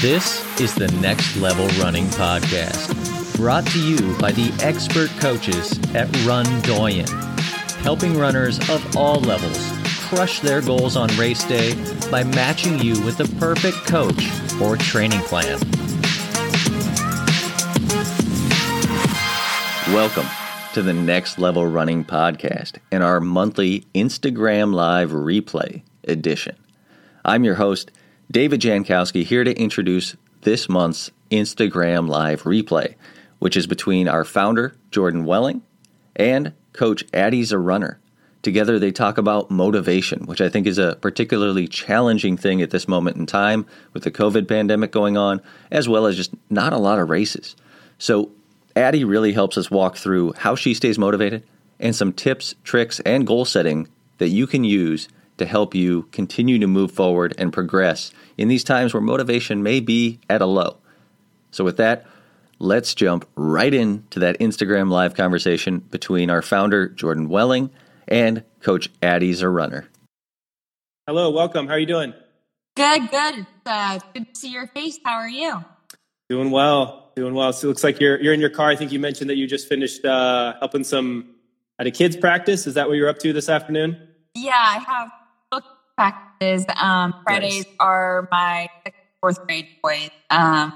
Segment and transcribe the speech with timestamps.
[0.00, 6.08] This is the Next Level Running Podcast, brought to you by the expert coaches at
[6.24, 7.06] Run Doyen,
[7.82, 9.70] helping runners of all levels
[10.08, 11.74] crush their goals on race day
[12.10, 14.30] by matching you with the perfect coach
[14.62, 15.58] or training plan.
[19.94, 20.26] Welcome
[20.72, 26.56] to the Next Level Running Podcast and our monthly Instagram Live replay edition.
[27.26, 27.90] I'm your host,
[28.30, 32.94] David Jankowski here to introduce this month's Instagram Live replay,
[33.38, 35.60] which is between our founder, Jordan Welling,
[36.16, 38.00] and Coach Addie's a runner.
[38.40, 42.88] Together, they talk about motivation, which I think is a particularly challenging thing at this
[42.88, 46.78] moment in time with the COVID pandemic going on, as well as just not a
[46.78, 47.56] lot of races.
[47.98, 48.30] So,
[48.76, 51.44] Addie really helps us walk through how she stays motivated
[51.78, 56.58] and some tips, tricks, and goal setting that you can use to help you continue
[56.58, 60.76] to move forward and progress in these times where motivation may be at a low.
[61.50, 62.06] So, with that,
[62.58, 67.70] let's jump right into that Instagram live conversation between our founder, Jordan Welling,
[68.06, 69.88] and Coach Addie's a runner.
[71.06, 71.66] Hello, welcome.
[71.66, 72.14] How are you doing?
[72.76, 73.46] Good, good.
[73.66, 74.98] Uh, good to see your face.
[75.04, 75.64] How are you?
[76.32, 77.52] Doing well, doing well.
[77.52, 78.70] So it looks like you're you're in your car.
[78.70, 81.34] I think you mentioned that you just finished uh, helping some
[81.78, 82.66] at a kids practice.
[82.66, 84.00] Is that what you're up to this afternoon?
[84.34, 85.12] Yeah, I have
[85.50, 86.64] book practices.
[86.80, 87.74] Um, Fridays nice.
[87.80, 88.70] are my
[89.20, 90.08] fourth grade boys.
[90.30, 90.72] Um,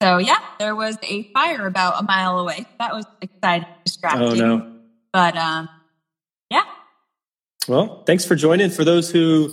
[0.00, 2.64] so yeah, there was a fire about a mile away.
[2.78, 4.22] That was exciting, distracting.
[4.22, 4.72] Oh no!
[5.12, 5.68] But um,
[6.48, 6.64] yeah.
[7.68, 8.70] Well, thanks for joining.
[8.70, 9.52] For those who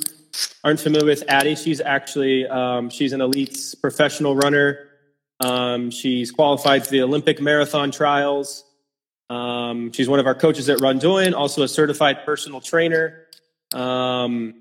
[0.64, 4.86] aren't familiar with Addie, she's actually um, she's an elite professional runner.
[5.39, 8.65] Um, she's qualified for the Olympic marathon trials.
[9.29, 13.25] Um, she's one of our coaches at Run Doyen, also a certified personal trainer.
[13.73, 14.55] Um,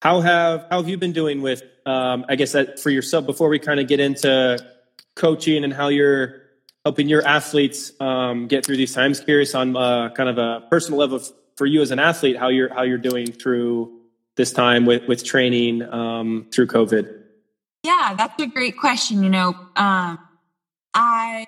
[0.00, 1.62] how have how have you been doing with?
[1.84, 4.58] Um, I guess that for yourself before we kind of get into
[5.16, 6.42] coaching and how you're
[6.84, 9.20] helping your athletes um, get through these times.
[9.20, 11.20] Curious on uh, kind of a personal level
[11.56, 13.92] for you as an athlete, how you're how you're doing through
[14.36, 17.17] this time with with training um, through COVID.
[17.88, 19.22] Yeah, that's a great question.
[19.22, 20.18] You know, um,
[20.92, 21.46] I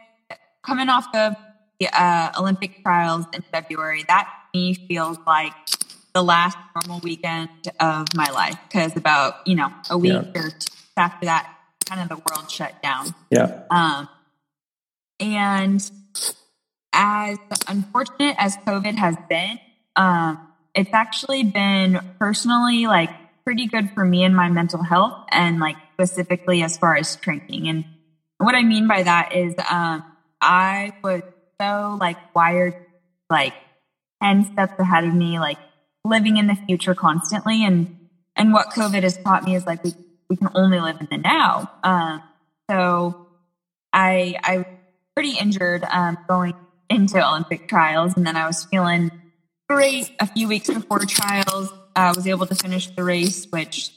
[0.65, 1.35] coming off of
[1.79, 4.05] the uh, Olympic trials in February.
[4.09, 5.53] That to me feels like
[6.15, 10.41] the last normal weekend of my life because about you know a week yeah.
[10.41, 13.15] or two after that, kind of the world shut down.
[13.31, 13.65] Yeah.
[13.71, 14.09] Um,
[15.21, 15.91] and
[16.95, 17.37] as
[17.69, 19.61] unfortunate as COVID has been,
[19.95, 23.11] um, it's actually been personally like
[23.45, 27.69] pretty good for me and my mental health, and like specifically as far as training.
[27.69, 27.85] And
[28.39, 30.03] what I mean by that is, um,
[30.41, 31.23] I was
[31.61, 32.75] so like wired,
[33.29, 33.53] like
[34.23, 35.59] ten steps ahead of me, like
[36.05, 37.65] living in the future constantly.
[37.65, 37.99] And,
[38.35, 39.93] and what COVID has taught me is like, we,
[40.31, 41.71] we can only live in the now.
[41.83, 42.23] Um,
[42.71, 43.27] so
[43.93, 44.67] I, I was
[45.15, 46.55] pretty injured, um, going
[46.89, 48.17] into Olympic trials.
[48.17, 49.11] And then I was feeling
[49.69, 51.71] great a few weeks before trials.
[51.95, 53.91] I was able to finish the race, which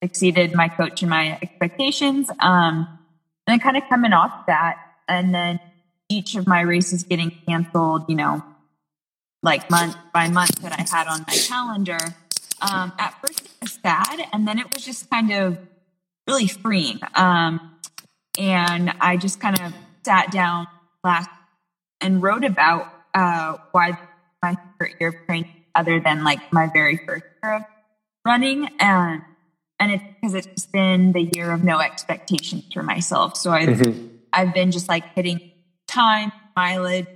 [0.00, 2.30] exceeded my coach and my expectations.
[2.40, 2.98] Um,
[3.46, 4.76] and then kind of coming off that,
[5.08, 5.58] and then
[6.08, 8.42] each of my races getting canceled, you know,
[9.42, 11.98] like month by month that I had on my calendar.
[12.60, 15.58] Um, at first it was sad, and then it was just kind of
[16.26, 16.98] really freeing.
[17.14, 17.76] Um,
[18.38, 19.72] and I just kind of
[20.04, 20.66] sat down
[21.02, 21.30] last
[22.00, 23.98] and wrote about uh, why
[24.42, 27.62] my favorite year of training, other than like my very first year of
[28.24, 29.22] running, and
[29.80, 33.36] and it's because it's been the year of no expectations for myself.
[33.36, 34.06] So I've mm-hmm.
[34.32, 35.52] I've been just like hitting
[35.86, 37.06] time, mileage,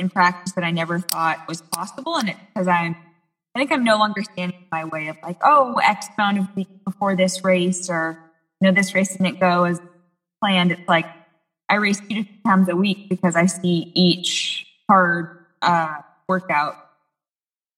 [0.00, 2.16] in practice that I never thought was possible.
[2.16, 2.96] And it's because I'm,
[3.54, 6.56] I think I'm no longer standing in my way of like, oh, X amount of
[6.56, 8.18] weeks before this race, or,
[8.60, 9.80] you know, this race didn't go as
[10.42, 10.72] planned.
[10.72, 11.06] It's like
[11.68, 15.96] I race two to times a week because I see each hard uh,
[16.28, 16.76] workout,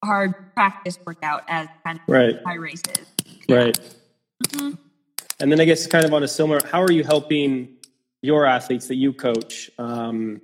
[0.05, 2.37] hard practice workout as kind of right.
[2.45, 3.07] my races.
[3.49, 3.79] Right.
[5.41, 7.77] And then I guess kind of on a similar, how are you helping
[8.21, 9.71] your athletes that you coach?
[9.79, 10.41] Um,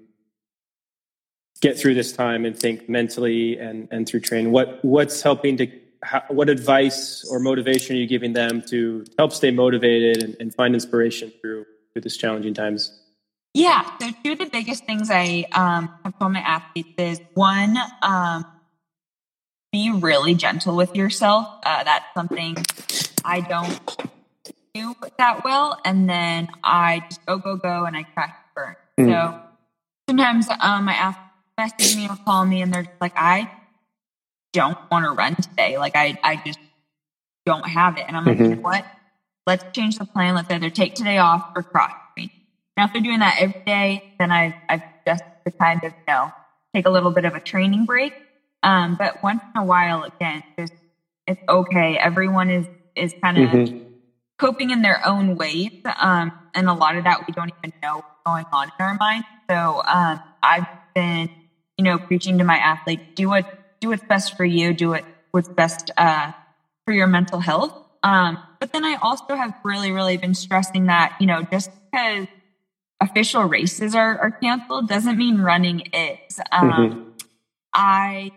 [1.60, 4.52] get through this time and think mentally and and through training?
[4.52, 5.68] What what's helping to
[6.02, 10.54] how, what advice or motivation are you giving them to help stay motivated and, and
[10.54, 13.00] find inspiration through through this challenging times?
[13.54, 13.90] Yeah.
[14.00, 18.44] So two of the biggest things i um, have told my athletes is one um,
[19.72, 21.48] be really gentle with yourself.
[21.64, 22.56] Uh, that's something
[23.28, 23.80] i don't
[24.74, 29.08] do that well and then i just go go go and i crash burn mm.
[29.08, 29.40] so
[30.08, 31.28] sometimes um, my athletes
[31.58, 33.50] message me or call me and they're like, I
[34.52, 35.76] don't want to run today.
[35.76, 36.60] Like I, I just
[37.44, 38.04] don't have it.
[38.06, 38.50] And I'm like, mm-hmm.
[38.50, 38.86] you know what?
[39.46, 40.34] Let's change the plan.
[40.34, 42.30] Let's either take today off or cross train.
[42.76, 46.04] Now, if they're doing that every day, then I've, I've just to kind of, you
[46.14, 46.32] know,
[46.74, 48.14] take a little bit of a training break.
[48.62, 50.74] Um, but once in a while, again, just,
[51.26, 51.98] it's okay.
[51.98, 52.66] Everyone is,
[52.98, 53.84] is kind of mm-hmm.
[54.38, 55.72] coping in their own ways.
[55.98, 58.94] Um, and a lot of that we don't even know what's going on in our
[58.94, 59.24] mind.
[59.48, 61.30] So, um, I've been,
[61.76, 63.46] you know, preaching to my athletes, do what,
[63.80, 66.32] do what's best for you, do it what's best, uh,
[66.84, 67.72] for your mental health.
[68.02, 72.26] Um, but then I also have really, really been stressing that, you know, just because
[73.00, 76.40] official races are, are canceled doesn't mean running is.
[76.50, 77.10] Um, mm-hmm.
[77.72, 78.30] I,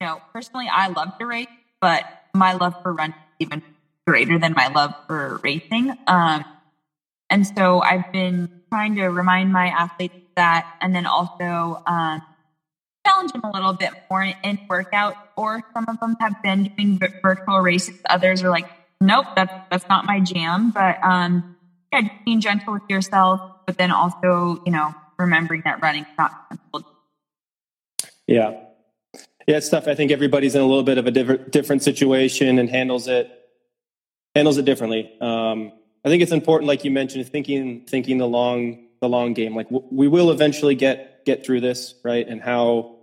[0.00, 1.48] you know, personally, I love to race,
[1.80, 2.04] but
[2.34, 3.62] my love for running is even
[4.06, 5.92] greater than my love for racing.
[6.06, 6.44] Um,
[7.28, 12.20] and so I've been trying to remind my athletes that, and then also um,
[13.06, 15.16] challenge them a little bit more in workout.
[15.36, 17.94] Or some of them have been doing virtual races.
[18.08, 18.66] Others are like,
[19.00, 20.70] nope, that's that's not my jam.
[20.70, 21.44] But um,
[21.92, 26.32] yeah, being gentle with yourself, but then also, you know, remembering that running is not
[26.48, 26.84] canceled.
[28.26, 28.52] Yeah.
[29.46, 29.86] Yeah, it's tough.
[29.86, 33.30] I think everybody's in a little bit of a different different situation and handles it
[34.36, 35.10] handles it differently.
[35.20, 35.72] Um,
[36.04, 39.56] I think it's important, like you mentioned, thinking thinking the long the long game.
[39.56, 42.26] Like w- we will eventually get get through this, right?
[42.28, 42.96] And how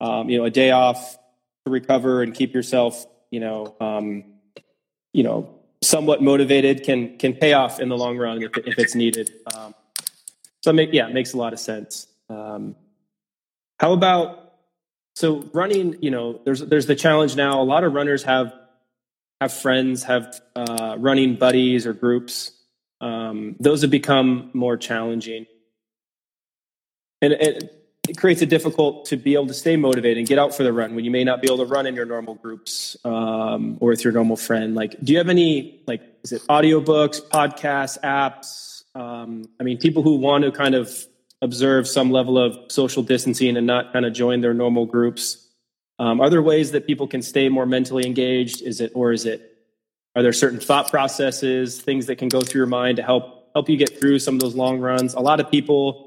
[0.00, 1.16] um, you know a day off
[1.64, 4.24] to recover and keep yourself, you know, um,
[5.12, 8.96] you know, somewhat motivated can can pay off in the long run if, if it's
[8.96, 9.30] needed.
[9.54, 9.74] Um,
[10.62, 12.08] so make, yeah, it makes a lot of sense.
[12.28, 12.74] Um,
[13.78, 14.54] how about
[15.14, 16.02] so running?
[16.02, 17.60] You know, there's there's the challenge now.
[17.60, 18.52] A lot of runners have
[19.40, 22.52] have friends, have uh, running buddies or groups.
[23.00, 25.46] Um, those have become more challenging,
[27.20, 30.54] and it, it creates it difficult to be able to stay motivated and get out
[30.54, 32.96] for the run when you may not be able to run in your normal groups
[33.04, 34.74] um, or with your normal friend.
[34.74, 38.84] Like, do you have any like is it audiobooks, podcasts, apps?
[38.94, 41.06] Um, I mean, people who want to kind of
[41.42, 45.43] observe some level of social distancing and not kind of join their normal groups.
[45.98, 48.62] Um, are there ways that people can stay more mentally engaged?
[48.62, 49.50] Is it or is it
[50.16, 53.68] are there certain thought processes, things that can go through your mind to help help
[53.68, 55.14] you get through some of those long runs?
[55.14, 56.06] A lot of people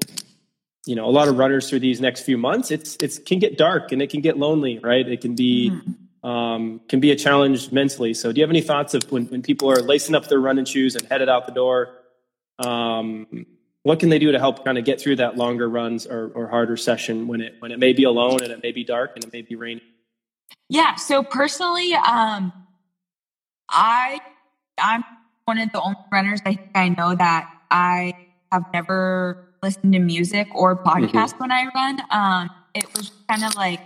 [0.88, 3.58] you know a lot of runners through these next few months it's it can get
[3.58, 6.28] dark and it can get lonely right it can be mm-hmm.
[6.28, 9.42] um, can be a challenge mentally so do you have any thoughts of when, when
[9.42, 11.94] people are lacing up their running shoes and headed out the door
[12.58, 13.46] um,
[13.82, 16.48] what can they do to help kind of get through that longer runs or, or
[16.48, 19.24] harder session when it when it may be alone and it may be dark and
[19.24, 19.84] it may be raining
[20.68, 22.52] yeah so personally um,
[23.68, 24.20] i
[24.78, 25.04] i'm
[25.44, 28.12] one of the only runners i think i know that i
[28.52, 31.38] have never listened to music or podcast mm-hmm.
[31.38, 32.00] when I run.
[32.10, 33.80] Um, it was kind of like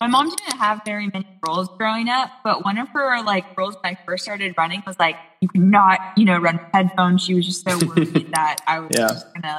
[0.00, 3.74] my mom didn't have very many rules growing up, but one of her like rules
[3.80, 7.22] when I first started running was like you could not, you know, run with headphones.
[7.22, 9.08] She was just so worried that I was yeah.
[9.08, 9.58] just gonna,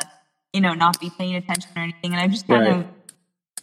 [0.54, 2.14] you know, not be paying attention or anything.
[2.14, 2.80] And I just kind right.
[2.80, 2.86] of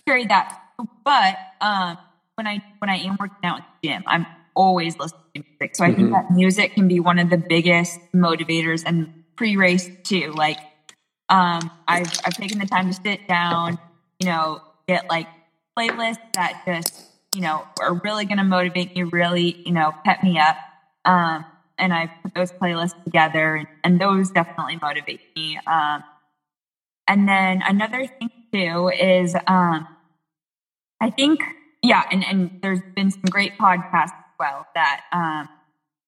[0.06, 0.61] carried that.
[1.05, 1.96] But um,
[2.34, 5.76] when I when I am working out in the gym, I'm always listening to music.
[5.76, 5.96] So I mm-hmm.
[5.96, 10.32] think that music can be one of the biggest motivators and pre-race too.
[10.32, 10.58] Like
[11.28, 13.78] um, I've, I've taken the time to sit down,
[14.19, 15.26] you know, get like
[15.76, 20.23] playlists that just, you know, are really going to motivate me, really, you know, pep
[20.23, 20.56] me up.
[21.04, 21.45] Um,
[21.78, 25.59] and I put those playlists together and, and those definitely motivate me.
[25.66, 26.02] Um,
[27.06, 29.87] and then another thing too is, um,
[31.00, 31.40] I think,
[31.83, 35.49] yeah, and, and there's been some great podcasts as well that, um,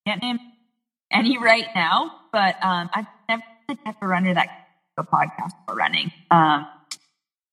[0.06, 0.38] can't name
[1.12, 4.48] any right now, but, um, I've never the type of runner that
[4.96, 6.10] a podcast for running.
[6.30, 6.66] Um,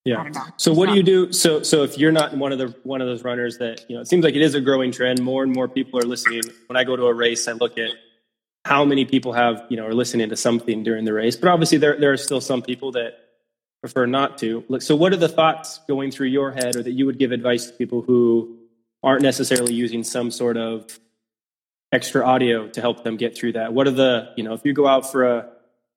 [0.06, 0.30] yeah.
[0.58, 1.34] So what do you do?
[1.34, 4.02] So so if you're not one of the one of those runners that you know,
[4.02, 5.20] it seems like it is a growing trend.
[5.20, 6.44] More and more people are listening.
[6.68, 7.90] When I go to a race, I look at
[8.66, 11.36] how many people have you know are listening to something during the race.
[11.36, 13.18] But obviously, there there are still some people that
[13.82, 14.64] prefer not to.
[14.80, 17.66] So what are the thoughts going through your head, or that you would give advice
[17.66, 18.60] to people who
[19.02, 21.00] aren't necessarily using some sort of
[21.92, 23.74] extra audio to help them get through that?
[23.74, 25.50] What are the you know if you go out for a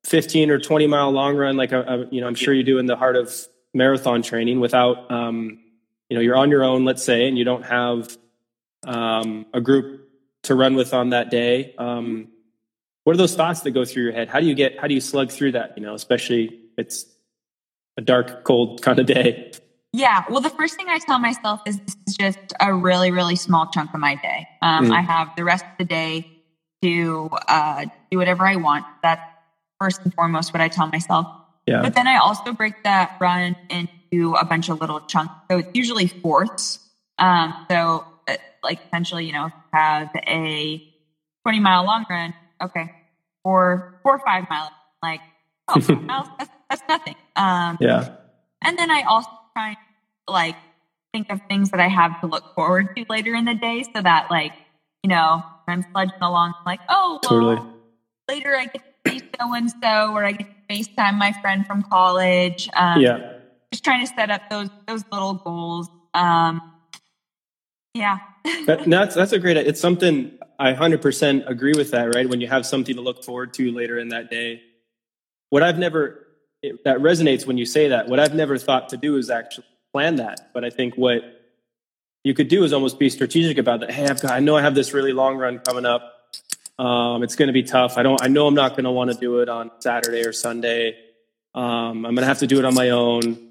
[0.07, 2.79] 15 or 20 mile long run, like a, a, you know, I'm sure you do
[2.79, 3.35] in the heart of
[3.75, 5.61] marathon training without, um,
[6.09, 8.17] you know, you're on your own, let's say, and you don't have
[8.87, 10.09] um, a group
[10.45, 11.75] to run with on that day.
[11.79, 12.29] Um,
[13.05, 14.29] what are those thoughts that go through your head?
[14.29, 15.75] How do you get, how do you slug through that?
[15.77, 17.07] You know, especially if it's
[17.97, 19.53] a dark, cold kind of day.
[19.93, 20.25] Yeah.
[20.29, 23.69] Well, the first thing I tell myself is this is just a really, really small
[23.73, 24.47] chunk of my day.
[24.61, 24.93] Um, mm.
[24.93, 26.31] I have the rest of the day
[26.83, 28.85] to uh, do whatever I want.
[29.03, 29.23] That's
[29.81, 31.27] first and foremost what I tell myself.
[31.69, 31.83] Yeah.
[31.83, 35.35] But then I also break that run into a bunch of little chunks.
[35.51, 36.79] So it's usually fourths.
[37.19, 38.05] Um, so
[38.63, 40.83] like essentially, you know, have a
[41.43, 42.91] 20 mile long run, okay,
[43.45, 44.71] or four or five miles,
[45.03, 45.21] like,
[45.69, 47.15] oh, five miles, that's, that's nothing.
[47.37, 48.17] Um, yeah.
[48.63, 49.77] And then I also try and
[50.29, 50.57] like
[51.13, 54.03] think of things that I have to look forward to later in the day so
[54.03, 54.53] that like,
[55.03, 57.73] you know, I'm sledging along like, oh, well, Totally.
[58.29, 61.83] later I get see so and so, or I get to FaceTime my friend from
[61.83, 62.69] college.
[62.75, 63.35] Um, Yeah.
[63.73, 65.89] Just trying to set up those those little goals.
[66.15, 66.73] Um,
[67.95, 68.19] yeah.
[68.67, 69.57] That, no, that's that's a great.
[69.59, 72.15] It's something I hundred percent agree with that.
[72.15, 74.63] Right when you have something to look forward to later in that day.
[75.51, 76.27] What I've never
[76.63, 78.09] it, that resonates when you say that.
[78.09, 80.51] What I've never thought to do is actually plan that.
[80.53, 81.23] But I think what
[82.25, 83.91] you could do is almost be strategic about that.
[83.91, 84.33] Hey, I've got.
[84.33, 86.18] I know I have this really long run coming up.
[86.79, 87.99] Um, it's going to be tough.
[87.99, 88.23] I don't.
[88.23, 90.97] I know I'm not going to want to do it on Saturday or Sunday.
[91.55, 93.49] Um, I'm going to have to do it on my own.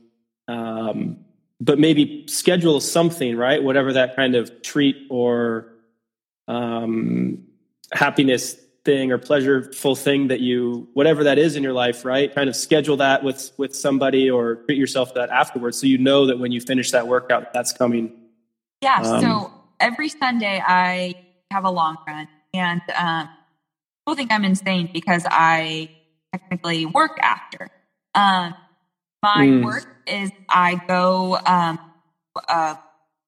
[0.47, 1.25] Um,
[1.59, 3.61] but maybe schedule something, right?
[3.61, 5.73] Whatever that kind of treat or
[6.47, 7.43] um,
[7.91, 8.53] happiness
[8.85, 12.33] thing or pleasureful thing that you, whatever that is in your life, right?
[12.33, 16.27] Kind of schedule that with with somebody or treat yourself that afterwards, so you know
[16.27, 18.13] that when you finish that workout, that's coming.
[18.81, 19.01] Yeah.
[19.01, 21.15] Um, so every Sunday I
[21.51, 23.27] have a long run, and um,
[24.05, 25.87] people think I'm insane because I
[26.33, 27.67] technically work after.
[28.15, 28.53] Um,
[29.23, 29.61] my Mm.
[29.61, 31.77] work is I go um,
[32.49, 32.75] a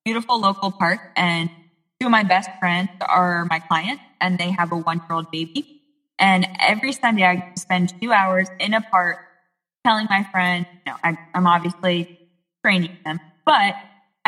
[0.06, 1.50] beautiful local park, and
[2.00, 5.26] two of my best friends are my clients, and they have a one year old
[5.32, 5.64] baby.
[6.20, 9.18] And every Sunday I spend two hours in a park
[9.86, 12.06] telling my friend, you know, I, I'm obviously
[12.64, 13.76] training them, but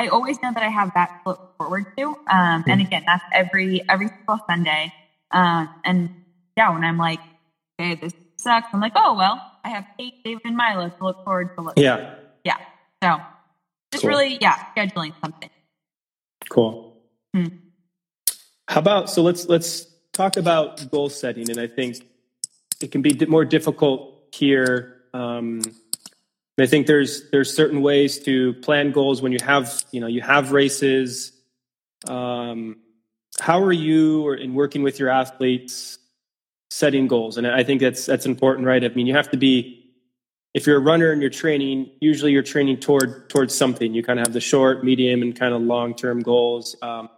[0.01, 2.15] I always know that I have that to look forward to.
[2.31, 4.91] Um, and again, that's every every single Sunday.
[5.31, 6.09] Um, and
[6.57, 7.21] yeah, when I'm like,
[7.81, 11.17] okay, this sucks, I'm like, oh well, I have Kate, David, and Milo to look
[11.25, 11.65] forward to.
[11.65, 11.75] Look.
[11.77, 12.15] Yeah,
[12.45, 12.57] yeah.
[13.03, 13.19] So
[13.93, 14.09] just Cool.
[14.09, 15.49] really, yeah, scheduling something.
[16.49, 16.97] cool.
[17.35, 17.47] Hmm.
[18.69, 19.23] How about so?
[19.23, 21.97] Let's let's talk about goal setting, and I think
[22.81, 24.03] it can be more difficult
[24.33, 24.89] here.
[25.13, 25.61] Um,
[26.61, 30.21] I think there's there's certain ways to plan goals when you have you know you
[30.21, 31.31] have races.
[32.07, 32.77] Um,
[33.39, 35.97] how are you or in working with your athletes
[36.69, 37.37] setting goals?
[37.37, 38.83] And I think that's that's important, right?
[38.83, 39.93] I mean, you have to be
[40.53, 41.89] if you're a runner and you're training.
[42.01, 43.93] Usually, you're training toward towards something.
[43.93, 46.75] You kind of have the short, medium, and kind of long term goals.
[46.81, 47.09] Um,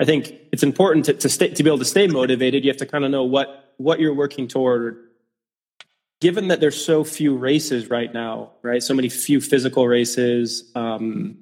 [0.00, 2.64] I think it's important to, to stay to be able to stay motivated.
[2.64, 5.05] You have to kind of know what what you're working toward.
[6.20, 8.82] Given that there's so few races right now, right?
[8.82, 10.70] So many few physical races.
[10.74, 11.38] Um,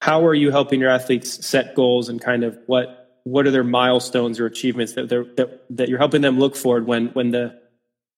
[0.00, 3.64] how are you helping your athletes set goals and kind of what what are their
[3.64, 7.60] milestones or achievements that they're that, that you're helping them look forward when when the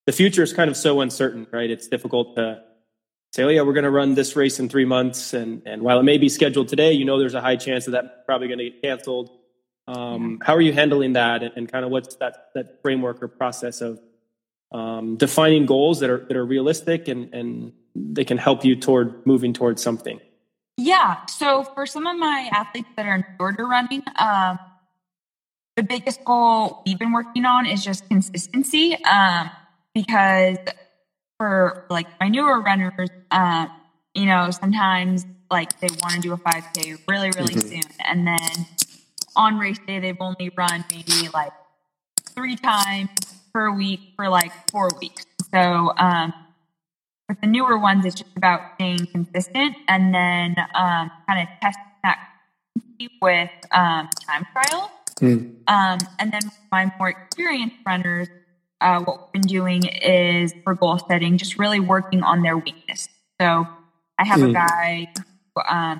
[0.05, 1.71] the future is kind of so uncertain, right?
[1.71, 2.63] It's difficult to
[3.33, 5.99] say, oh yeah, we're going to run this race in three months, and and while
[5.99, 8.59] it may be scheduled today, you know there's a high chance that that's probably going
[8.59, 9.31] to get canceled.
[9.87, 13.29] Um, how are you handling that, and, and kind of what's that that framework or
[13.29, 13.99] process of
[14.73, 19.27] um, defining goals that are that are realistic and and they can help you toward
[19.27, 20.21] moving towards something?
[20.77, 21.17] Yeah.
[21.29, 24.59] So for some of my athletes that are in shorter running, um,
[25.77, 28.97] the biggest goal we've been working on is just consistency.
[29.05, 29.51] Um,
[29.95, 30.57] because
[31.39, 32.93] for like my newer runners,
[33.31, 33.69] um,
[34.15, 37.69] you know, sometimes like they want to do a 5K really, really Mhm.
[37.69, 37.83] soon.
[38.05, 38.67] And then
[39.35, 41.53] on race day, they've only run maybe like
[42.35, 43.09] three times
[43.59, 45.25] per week for like four weeks.
[45.55, 46.33] So, um,
[47.29, 51.83] with the newer ones, it's just about staying consistent and then um, kind of testing
[52.05, 52.19] that
[53.23, 54.91] with um, time trials.
[55.67, 58.29] Um, and then my more experienced runners,
[58.81, 63.09] uh, what we've been doing is for goal setting, just really working on their weakness.
[63.41, 63.67] So
[64.19, 64.53] I have a Hmm.
[64.53, 65.99] guy who um,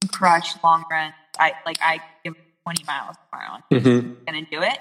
[0.00, 1.14] can crush long runs.
[1.38, 2.34] I like I give him
[2.66, 3.54] 20 miles tomorrow.
[3.56, 4.00] and Mm-hmm.
[4.26, 4.78] he's going to do it,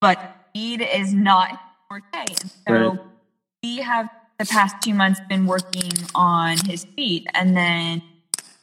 [0.00, 0.18] but
[0.58, 1.50] speed is not
[1.88, 2.24] forte.
[2.66, 2.98] So Right.
[3.62, 8.02] we have the past two months been working on his speed, and then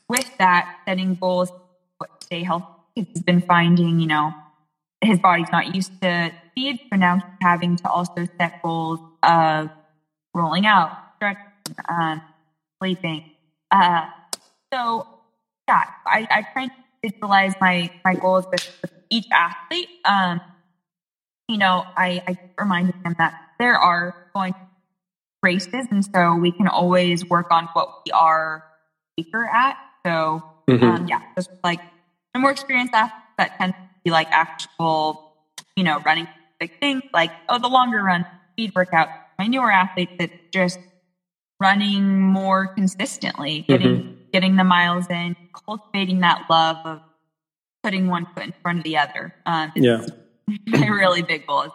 [0.09, 1.51] with that, setting goals
[2.01, 2.65] to stay healthy.
[2.95, 4.33] He's been finding, you know,
[5.01, 9.69] his body's not used to speed, so now he's having to also set goals of
[10.33, 12.21] rolling out, stretching, um,
[12.81, 13.23] sleeping.
[13.71, 14.07] Uh,
[14.73, 15.07] so
[15.67, 16.71] yeah, I, I try to
[17.03, 19.89] visualize my my goals with, with each athlete.
[20.05, 20.41] Um,
[21.47, 24.55] you know, I, I reminded them that there are going to
[25.43, 28.61] be races, and so we can always work on what we are
[29.17, 29.77] weaker at.
[30.05, 30.83] So Mhm.
[30.97, 31.79] um, yeah, just like
[32.33, 35.17] the more experienced athletes that tend to be like actual,
[35.75, 36.27] you know, running
[36.59, 38.23] big things, like oh, the longer run,
[38.53, 39.09] speed workout.
[39.39, 40.77] My newer athletes that just
[41.59, 45.35] running more consistently, getting getting the miles in,
[45.67, 46.99] cultivating that love of
[47.83, 49.31] putting one foot in front of the other.
[49.45, 50.01] Um, yeah,
[50.73, 51.73] a really big goal.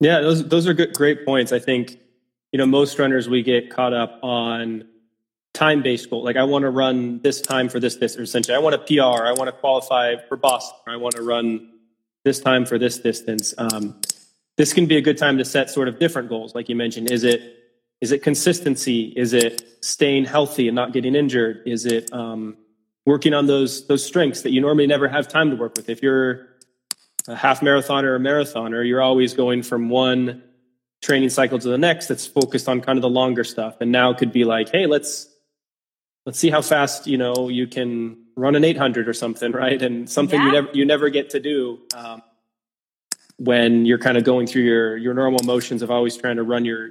[0.00, 1.52] Yeah, those those are good, great points.
[1.52, 1.98] I think
[2.52, 4.84] you know most runners we get caught up on
[5.52, 6.22] time based goal.
[6.22, 8.28] Like I want to run this time for this distance.
[8.28, 9.24] Essentially, I want a PR.
[9.24, 10.78] I want to qualify for Boston.
[10.86, 11.70] I want to run
[12.24, 13.54] this time for this distance.
[13.56, 14.00] Um,
[14.56, 17.10] this can be a good time to set sort of different goals, like you mentioned.
[17.10, 17.60] Is it
[18.00, 19.12] is it consistency?
[19.16, 21.62] Is it staying healthy and not getting injured?
[21.66, 22.56] Is it um,
[23.06, 25.88] working on those those strengths that you normally never have time to work with?
[25.88, 26.48] If you're
[27.28, 30.42] a half marathoner or a marathoner, you're always going from one
[31.02, 33.76] training cycle to the next that's focused on kind of the longer stuff.
[33.80, 35.28] And now it could be like, hey, let's
[36.26, 39.80] let's see how fast you know you can run an 800 or something, right?
[39.80, 40.46] And something yeah.
[40.46, 42.22] you never you never get to do um,
[43.36, 46.64] when you're kind of going through your your normal motions of always trying to run
[46.64, 46.90] your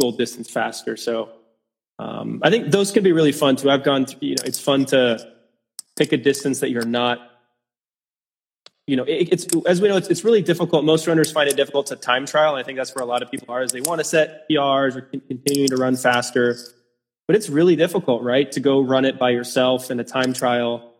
[0.00, 0.96] goal distance faster.
[0.96, 1.30] So
[1.98, 3.70] um, I think those can be really fun too.
[3.70, 5.24] I've gone, through, you know, it's fun to
[5.96, 7.20] pick a distance that you're not
[8.86, 10.84] you know, it, it's as we know, it's, it's really difficult.
[10.84, 12.54] Most runners find it difficult to time trial.
[12.54, 14.96] I think that's where a lot of people are, is they want to set PRs
[14.96, 16.56] or continuing to run faster,
[17.26, 20.92] but it's really difficult, right, to go run it by yourself in a time trial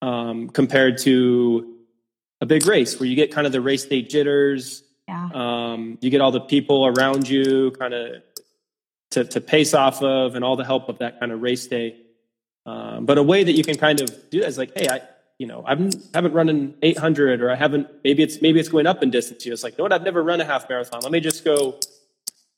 [0.00, 1.74] um, compared to
[2.40, 4.84] a big race where you get kind of the race day jitters.
[5.06, 5.28] Yeah.
[5.32, 8.22] Um, you get all the people around you, kind of
[9.12, 11.96] to, to pace off of, and all the help of that kind of race day.
[12.66, 15.00] Um, but a way that you can kind of do that is like, hey, I
[15.38, 18.86] you know, I haven't, run an 800 or I haven't, maybe it's, maybe it's going
[18.86, 19.46] up in distance.
[19.46, 19.92] You know, it's like, what?
[19.92, 21.00] I've never run a half marathon.
[21.02, 21.78] Let me just go,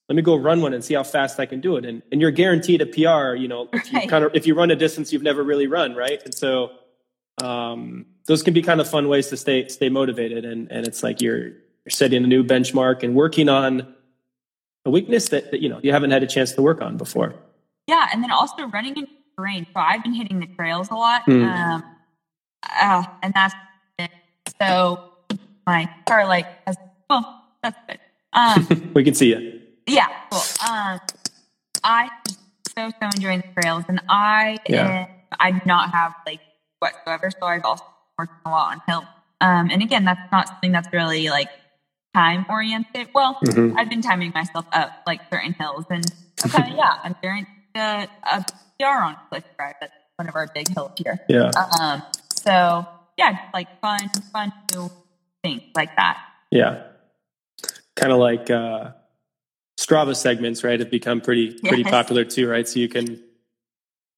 [0.08, 1.84] let me go run one and see how fast I can do it.
[1.84, 4.70] And, and you're guaranteed a PR, you know, if you kind of, if you run
[4.70, 6.22] a distance you've never really run, right?
[6.24, 6.70] And so,
[7.42, 10.44] um, those can be kind of fun ways to stay, stay motivated.
[10.44, 13.94] And, and it's like you're, you're setting a new benchmark and working on
[14.86, 17.34] a weakness that, that, you know, you haven't had a chance to work on before.
[17.86, 18.08] Yeah.
[18.12, 19.06] And then also running in
[19.36, 19.66] terrain.
[19.66, 21.26] So I've been hitting the trails a lot.
[21.26, 21.44] Mm.
[21.44, 21.84] Um,
[22.68, 23.54] uh, and that's
[23.98, 24.10] it.
[24.60, 25.12] So
[25.66, 26.76] my car like has,
[27.08, 27.98] well, that's good.
[28.32, 29.60] Um, we can see you.
[29.86, 30.40] Yeah, cool.
[30.68, 31.00] Um,
[31.82, 32.08] I
[32.76, 35.08] so so enjoying the trails, and I yeah.
[35.38, 36.40] I do not have like
[36.78, 37.30] whatsoever.
[37.30, 37.84] So I've also
[38.18, 39.08] worked a lot on hills.
[39.40, 41.48] Um, and again, that's not something that's really like
[42.14, 43.08] time oriented.
[43.14, 43.78] Well, mm-hmm.
[43.78, 46.04] I've been timing myself up like certain hills, and
[46.46, 48.44] okay, yeah, I'm doing a, a
[48.78, 49.74] PR on Cliff Drive.
[49.80, 51.20] That's one of our big hills here.
[51.28, 51.50] Yeah.
[51.80, 52.02] Um,
[52.42, 52.86] so
[53.18, 54.90] yeah, like fun, fun new
[55.42, 56.18] things like that.
[56.50, 56.82] Yeah.
[57.96, 58.92] Kind of like uh,
[59.78, 60.80] Strava segments, right?
[60.80, 61.90] Have become pretty pretty yes.
[61.90, 62.66] popular too, right?
[62.66, 63.22] So you can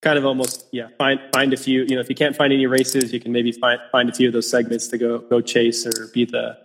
[0.03, 1.83] kind of almost yeah find find a few.
[1.83, 4.29] You know, if you can't find any races, you can maybe find find a few
[4.29, 6.57] of those segments to go go chase or be the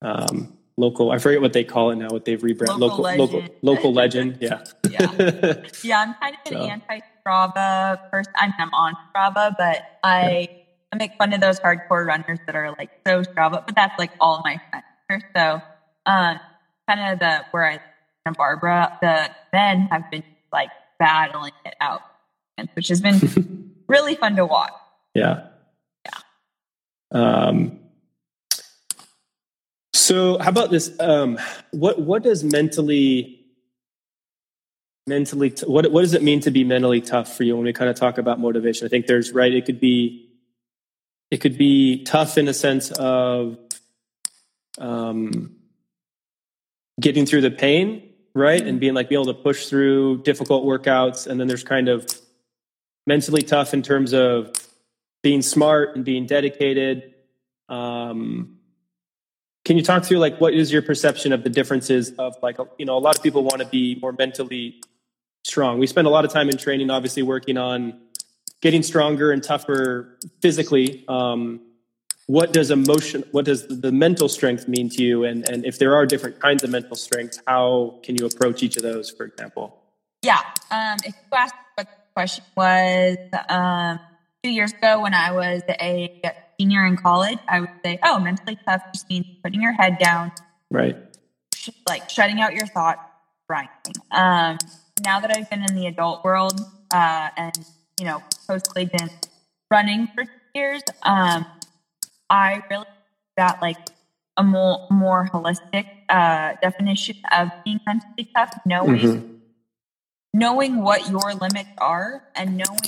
[0.00, 1.10] um, local.
[1.10, 2.08] I forget what they call it now.
[2.08, 4.38] What they've rebranded local local local, local legend.
[4.40, 4.64] Yeah.
[4.88, 5.54] yeah.
[5.84, 6.00] Yeah.
[6.00, 6.64] I'm kind of an so.
[6.64, 8.32] anti Strava person.
[8.36, 10.48] I'm, I'm on Strava, but I.
[10.50, 10.56] Yeah
[10.92, 14.10] I make fun of those hardcore runners that are like so Strava, but that's like
[14.20, 14.60] all my
[15.06, 15.24] friends.
[15.34, 15.62] So,
[16.06, 16.40] um,
[16.88, 17.80] kind of the where I
[18.26, 20.22] and Barbara, the men have been
[20.52, 22.02] like battling it out,
[22.74, 24.72] which has been really fun to watch.
[25.14, 25.48] Yeah.
[26.04, 26.20] Yeah.
[27.12, 27.78] Um,
[29.92, 30.90] so how about this?
[31.00, 31.38] Um,
[31.70, 33.44] what, what does mentally,
[35.06, 37.72] mentally, t- what, what does it mean to be mentally tough for you when we
[37.72, 38.86] kind of talk about motivation?
[38.86, 39.52] I think there's right.
[39.52, 40.29] It could be,
[41.30, 43.58] it could be tough in a sense of
[44.78, 45.56] um,
[47.00, 48.64] getting through the pain, right?
[48.64, 51.26] And being like, be able to push through difficult workouts.
[51.26, 52.06] And then there's kind of
[53.06, 54.52] mentally tough in terms of
[55.22, 57.14] being smart and being dedicated.
[57.68, 58.56] Um,
[59.64, 62.86] can you talk through like what is your perception of the differences of like you
[62.86, 64.80] know a lot of people want to be more mentally
[65.44, 68.00] strong we spend a lot of time in training obviously working on
[68.60, 71.04] getting stronger and tougher physically.
[71.08, 71.60] Um,
[72.26, 75.24] what does emotion, what does the mental strength mean to you?
[75.24, 78.76] And, and if there are different kinds of mental strength, how can you approach each
[78.76, 79.76] of those, for example?
[80.22, 80.38] Yeah.
[80.70, 83.16] Um, if you asked what the question was
[83.48, 83.98] um,
[84.44, 86.20] two years ago when I was a
[86.58, 90.30] senior in college, I would say, oh, mentally tough just means putting your head down.
[90.70, 90.96] Right.
[91.88, 93.00] Like shutting out your thoughts,
[93.48, 93.94] grinding.
[94.12, 94.58] Um,
[95.02, 96.60] now that I've been in the adult world
[96.94, 97.58] uh, and
[98.00, 99.10] you know, postly been
[99.70, 101.44] running for years, um,
[102.30, 102.86] I really
[103.36, 103.76] got like
[104.36, 109.34] a more more holistic uh, definition of being mentally tough, knowing mm-hmm.
[110.32, 112.80] knowing what your limits are and knowing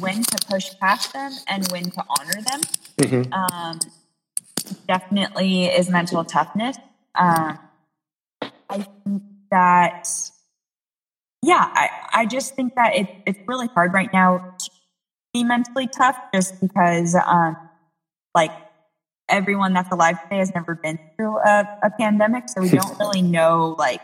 [0.00, 2.60] when to push past them and when to honor them.
[2.98, 3.32] Mm-hmm.
[3.32, 3.78] Um,
[4.86, 6.78] definitely is mental toughness.
[7.14, 7.58] Um,
[8.40, 10.08] I think that
[11.42, 14.70] yeah, I, I just think that it, it's really hard right now to
[15.32, 17.56] be mentally tough just because um,
[18.34, 18.50] like
[19.28, 22.48] everyone that's alive today has never been through a, a pandemic.
[22.48, 24.00] So we don't really know like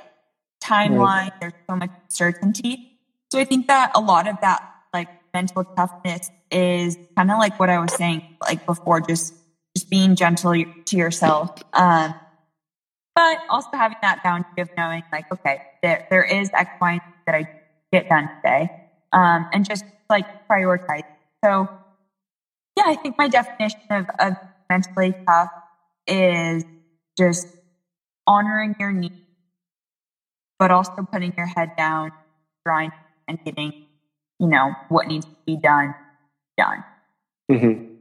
[0.63, 0.99] timeline.
[0.99, 1.33] Right.
[1.41, 2.93] There's so much uncertainty.
[3.31, 4.63] So I think that a lot of that
[4.95, 9.35] like mental toughness is kind of like what I was saying like before, just
[9.77, 10.55] just being gentle
[10.87, 11.63] to yourself.
[11.75, 12.15] Um,
[13.15, 17.35] but also having that boundary of knowing like, okay, there, there is X, Y, that
[17.35, 17.49] I
[17.93, 18.71] get done today.
[19.13, 21.05] Um, and just like prioritize.
[21.45, 21.69] So
[22.77, 24.35] yeah, I think my definition of, of
[24.69, 25.51] mentally tough
[26.07, 26.65] is
[27.19, 27.49] just
[28.27, 29.15] honoring your needs,
[30.59, 32.13] but also putting your head down,
[32.65, 32.93] grind
[33.29, 33.73] and getting,
[34.39, 35.95] you know, what needs to be done,
[36.59, 36.85] done.
[37.51, 37.95] Mm-hmm.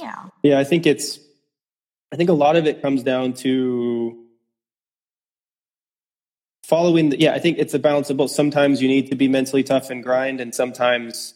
[0.00, 0.26] Yeah.
[0.42, 1.18] Yeah, I think it's
[2.12, 4.27] I think a lot of it comes down to
[6.68, 8.30] following the, yeah, I think it's a balance of both.
[8.30, 11.34] Sometimes you need to be mentally tough and grind, and sometimes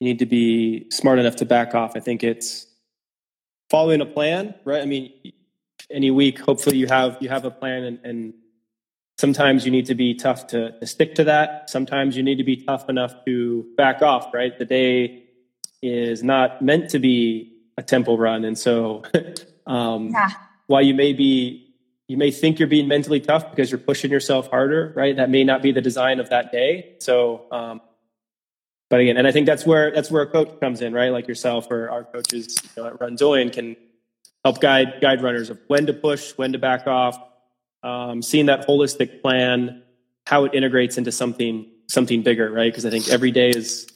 [0.00, 1.92] you need to be smart enough to back off.
[1.94, 2.66] I think it's
[3.70, 4.82] following a plan, right?
[4.82, 5.12] I mean,
[5.90, 8.34] any week, hopefully you have you have a plan and, and
[9.18, 11.70] sometimes you need to be tough to, to stick to that.
[11.70, 14.58] Sometimes you need to be tough enough to back off, right?
[14.58, 15.24] The day
[15.82, 18.44] is not meant to be a tempo run.
[18.44, 19.02] And so
[19.66, 20.30] Um, yeah.
[20.66, 21.63] While you may be,
[22.08, 25.16] you may think you're being mentally tough because you're pushing yourself harder, right?
[25.16, 26.96] That may not be the design of that day.
[26.98, 27.80] So, um,
[28.90, 31.10] but again, and I think that's where that's where a coach comes in, right?
[31.10, 33.76] Like yourself or our coaches you know, at Run Doyen can
[34.44, 37.18] help guide guide runners of when to push, when to back off,
[37.82, 39.82] um, seeing that holistic plan,
[40.26, 42.70] how it integrates into something something bigger, right?
[42.70, 43.86] Because I think every day is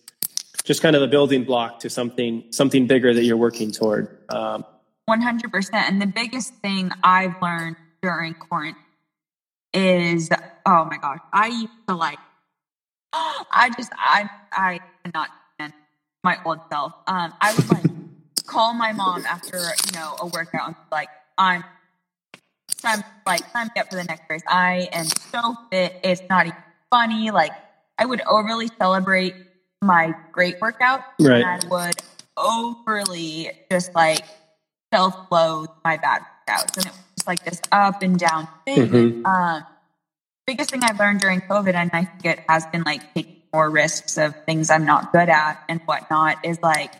[0.64, 4.18] just kind of a building block to something something bigger that you're working toward.
[4.30, 4.64] Um,
[5.08, 5.72] 100%.
[5.72, 8.76] And the biggest thing I've learned during quarantine
[9.72, 10.30] is,
[10.66, 12.18] oh my gosh, I used to like,
[13.12, 15.72] I just, I, I cannot stand
[16.24, 16.92] my old self.
[17.06, 17.84] Um, I would like
[18.46, 21.62] call my mom after, you know, a workout and be like, I'm
[22.82, 24.42] time, like, time to get for the next race.
[24.48, 26.00] I am so fit.
[26.02, 26.58] It's not even
[26.90, 27.30] funny.
[27.30, 27.52] Like,
[27.98, 29.34] I would overly celebrate
[29.82, 31.02] my great workout.
[31.20, 31.44] Right.
[31.44, 31.94] And I would
[32.37, 34.24] overly just like
[34.92, 36.76] self-loathe my bad workouts.
[36.76, 38.88] And it was like this up and down thing.
[38.88, 39.26] Mm-hmm.
[39.26, 39.64] Um,
[40.46, 43.70] biggest thing I've learned during COVID, and I think it has been like taking more
[43.70, 46.92] risks of things I'm not good at and whatnot, is like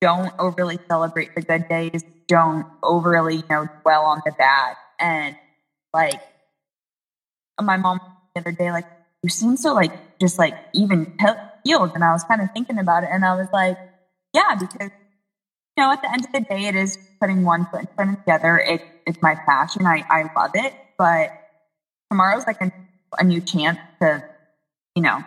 [0.00, 2.04] don't overly celebrate the good days.
[2.28, 4.76] Don't overly, you know, dwell on the bad.
[4.98, 5.34] And
[5.94, 6.20] like
[7.58, 8.00] my mom
[8.34, 8.86] the other day, like,
[9.22, 11.16] you seem so like just like even
[11.64, 11.92] healed.
[11.94, 13.78] And I was kind of thinking about it and I was like,
[14.34, 14.90] yeah, because
[15.78, 18.24] know, at the end of the day, it is putting one foot in front of
[18.24, 18.58] the other.
[18.58, 19.86] It, it's my passion.
[19.86, 20.74] I, I love it.
[20.96, 21.30] But
[22.10, 22.72] tomorrow's like a,
[23.18, 24.24] a new chance to,
[24.94, 25.22] you know,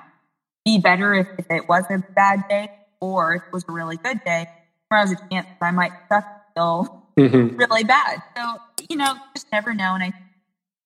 [0.63, 3.97] be better if, if it was a bad day or if it was a really
[3.97, 4.47] good day.
[4.89, 7.55] Tomorrow's a chance that I might suck feel mm-hmm.
[7.55, 8.21] really bad.
[8.35, 8.55] So,
[8.89, 9.93] you know, just never know.
[9.93, 10.13] And I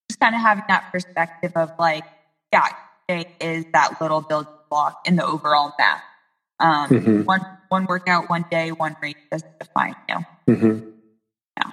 [0.08, 2.04] just kind of having that perspective of like,
[2.52, 2.68] yeah,
[3.08, 6.02] today is that little building block in the overall map.
[6.62, 7.22] Um, mm-hmm.
[7.24, 10.16] One one workout, one day, one race doesn't define you.
[10.48, 10.90] Mm-hmm.
[11.56, 11.70] Yeah.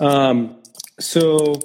[0.00, 0.62] Um,
[0.98, 1.60] so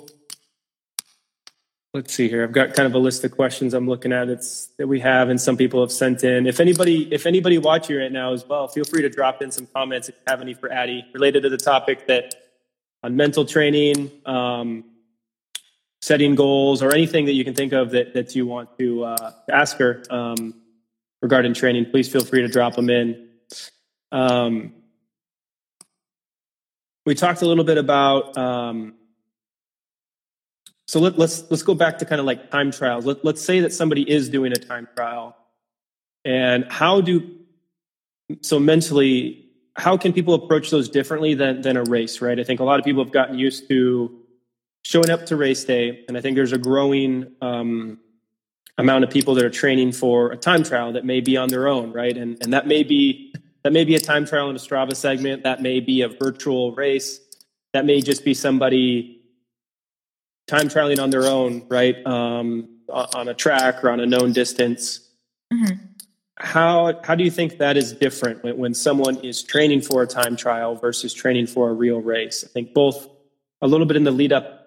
[1.93, 2.43] let's see here.
[2.43, 4.29] I've got kind of a list of questions I'm looking at.
[4.29, 6.47] It's that we have, and some people have sent in.
[6.47, 9.67] If anybody, if anybody watching right now as well, feel free to drop in some
[9.67, 12.35] comments if you have any for Addie related to the topic that
[13.01, 14.11] on mental training.
[14.25, 14.85] Um,
[16.03, 19.31] setting goals or anything that you can think of that, that you want to uh,
[19.49, 20.53] ask her um,
[21.21, 23.29] regarding training, please feel free to drop them in.
[24.11, 24.73] Um,
[27.05, 28.95] we talked a little bit about um,
[30.87, 33.05] so let, us let's, let's go back to kind of like time trials.
[33.05, 35.37] Let, let's say that somebody is doing a time trial,
[36.25, 37.39] and how do
[38.41, 39.45] so mentally
[39.77, 42.21] how can people approach those differently than than a race?
[42.21, 42.37] Right.
[42.37, 44.22] I think a lot of people have gotten used to
[44.83, 47.99] showing up to race day, and I think there's a growing um,
[48.77, 51.67] amount of people that are training for a time trial that may be on their
[51.67, 52.15] own, right?
[52.15, 55.43] And and that may be that may be a time trial in a Strava segment,
[55.43, 57.19] that may be a virtual race,
[57.71, 59.21] that may just be somebody
[60.47, 62.05] time trialing on their own, right?
[62.05, 65.09] Um, on a track or on a known distance.
[65.51, 65.75] Mm-hmm.
[66.37, 70.07] How how do you think that is different when, when someone is training for a
[70.07, 72.43] time trial versus training for a real race?
[72.43, 73.07] I think both
[73.61, 74.62] a little bit in the lead up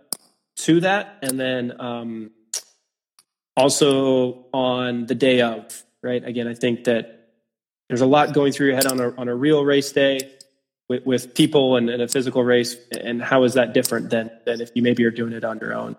[0.57, 2.31] to that, and then um,
[3.57, 5.83] also on the day of.
[6.03, 6.25] Right.
[6.25, 7.31] Again, I think that
[7.89, 10.37] there's a lot going through your head on a on a real race day
[10.89, 12.77] with, with people and, and a physical race.
[13.01, 15.75] And how is that different than than if you maybe are doing it on your
[15.75, 15.97] own?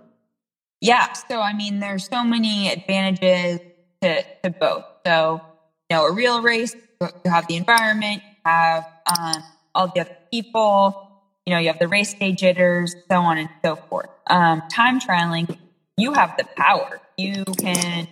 [0.81, 1.11] Yeah.
[1.13, 3.59] So I mean, there's so many advantages
[4.01, 4.85] to to both.
[5.05, 5.41] So
[5.89, 8.85] you know, a real race, you have the environment, you have
[9.17, 9.43] um,
[9.73, 11.06] all the other people,
[11.47, 14.09] you know, you have the race day jitters, so on and so forth.
[14.29, 15.57] Um, time trialing,
[15.95, 16.99] you have the power.
[17.17, 18.09] You can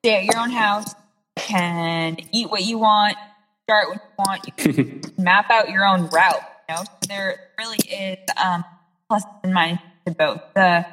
[0.00, 0.96] stay at your own house,
[1.36, 3.16] can eat what you want,
[3.62, 6.42] start what you want, you can map out your own route.
[6.68, 8.64] You know, so there really is um,
[9.44, 10.40] and minus to both.
[10.56, 10.84] The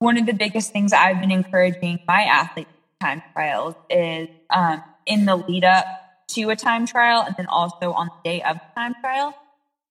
[0.00, 5.24] one of the biggest things I've been encouraging my athletes time trials is um, in
[5.24, 5.86] the lead up
[6.32, 9.34] to a time trial and then also on the day of the time trial.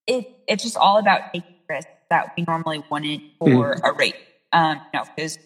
[0.07, 3.81] It, it's just all about taking risks that we normally wouldn't for mm.
[3.83, 4.13] a race.
[4.53, 5.37] Um, you know, because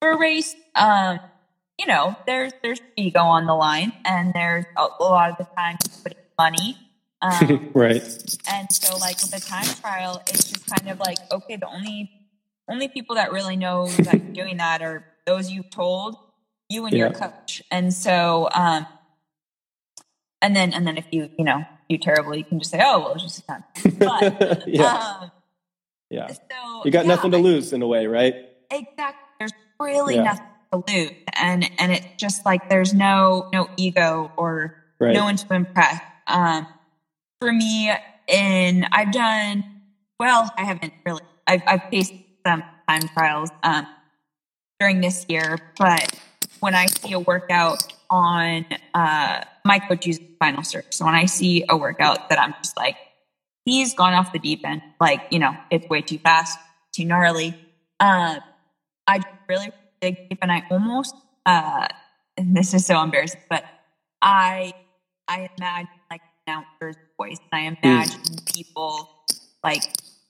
[0.00, 1.18] for a race, um,
[1.78, 5.44] you know, there's there's ego on the line, and there's a, a lot of the
[5.56, 6.78] time putting money.
[7.22, 8.02] Um, right.
[8.52, 12.10] And so, like with the time trial, it's just kind of like, okay, the only
[12.68, 16.16] only people that really know that you're doing that are those you've told,
[16.68, 16.98] you and yeah.
[16.98, 17.62] your coach.
[17.70, 18.86] And so, um,
[20.42, 23.00] and then and then if you you know do terribly, you can just say, oh
[23.00, 23.64] well, it's just a time.
[23.98, 25.18] But, yeah.
[25.20, 25.30] Um,
[26.10, 26.28] yeah.
[26.28, 26.38] So
[26.84, 28.34] you got yeah, nothing to lose in a way, right?
[28.70, 29.28] Exactly.
[29.38, 30.22] There's really yeah.
[30.22, 35.14] nothing to lose, and and it's just like there's no no ego or right.
[35.14, 36.00] no one to impress.
[36.26, 36.66] Um,
[37.40, 37.92] for me,
[38.28, 39.64] and I've done
[40.18, 40.52] well.
[40.56, 41.22] I haven't really.
[41.46, 42.14] I've I've faced
[42.46, 43.86] some time trials um,
[44.78, 46.18] during this year, but
[46.60, 51.26] when I see a workout on uh, my coach uses Final Surge, so when I
[51.26, 52.96] see a workout that I'm just like,
[53.64, 56.58] he's gone off the deep end, like you know, it's way too fast,
[56.94, 57.54] too gnarly.
[57.98, 58.38] Uh,
[59.06, 61.88] I really dig deep, and I almost, uh,
[62.36, 63.64] and this is so embarrassing, but
[64.22, 64.74] I,
[65.26, 68.54] I imagine like announcer's voice, and I imagine mm.
[68.54, 69.08] people
[69.62, 69.82] like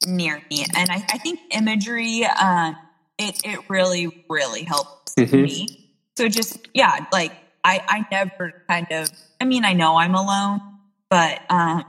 [0.07, 0.64] near me.
[0.77, 2.77] And I, I think imagery, um,
[3.18, 5.42] it, it really, really helps mm-hmm.
[5.42, 5.92] me.
[6.16, 7.33] So just, yeah, like
[7.64, 10.61] I, I never kind of, I mean, I know I'm alone,
[11.09, 11.85] but, um,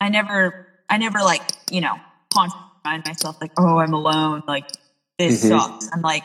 [0.00, 1.96] I never, I never like, you know,
[2.32, 4.42] constantly remind myself like, oh, I'm alone.
[4.46, 4.70] Like
[5.18, 5.58] this mm-hmm.
[5.58, 5.88] sucks.
[5.92, 6.24] I'm like,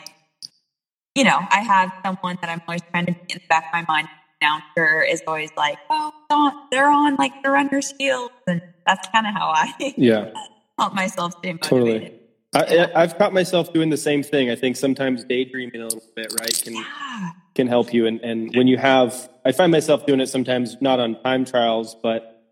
[1.14, 3.72] you know, I have someone that I'm always trying to be in the back of
[3.72, 4.08] my mind.
[4.40, 8.30] Announcer is always like, oh, they're on like the runner's field.
[8.46, 10.32] And that's kind of how I yeah
[10.78, 12.18] help myself stay motivated.
[12.52, 12.92] Totally.
[12.94, 14.50] I, have caught myself doing the same thing.
[14.50, 17.30] I think sometimes daydreaming a little bit, right, can yeah.
[17.54, 18.06] Can help you.
[18.06, 21.96] And and when you have, I find myself doing it sometimes not on time trials,
[22.02, 22.42] but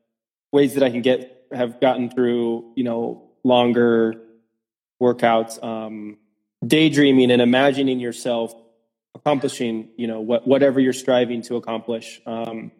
[0.53, 4.21] ways that I can get have gotten through, you know, longer
[5.03, 6.19] workouts, um,
[6.67, 8.55] daydreaming and imagining yourself
[9.15, 12.21] accomplishing, you know, what whatever you're striving to accomplish.
[12.27, 12.73] Um,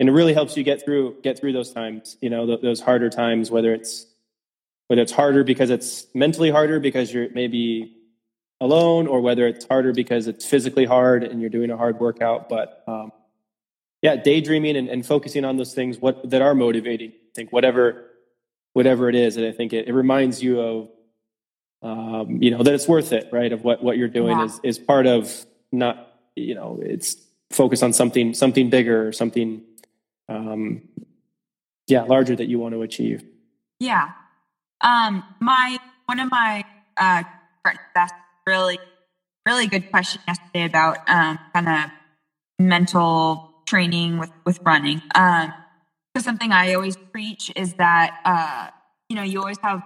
[0.00, 2.80] and it really helps you get through get through those times, you know, th- those
[2.80, 4.06] harder times, whether it's
[4.88, 7.96] whether it's harder because it's mentally harder because you're maybe
[8.64, 12.48] alone or whether it's harder because it's physically hard and you're doing a hard workout
[12.48, 13.12] but um,
[14.00, 18.06] yeah daydreaming and, and, focusing on those things what that are motivating i think whatever
[18.72, 20.88] whatever it is and i think it, it reminds you of
[21.82, 24.46] um, you know that it's worth it right of what what you're doing yeah.
[24.46, 27.16] is is part of not you know it's
[27.50, 29.62] focus on something something bigger or something
[30.30, 30.80] um
[31.86, 33.22] yeah larger that you want to achieve
[33.78, 34.12] yeah
[34.80, 36.64] um, my one of my
[36.96, 37.22] uh,
[37.96, 38.14] asked
[38.46, 38.78] really
[39.46, 41.90] really good question yesterday about um, kind of
[42.58, 45.02] mental training with with running.
[45.14, 45.52] Um,
[46.16, 48.70] so something I always preach is that uh,
[49.08, 49.82] you know you always have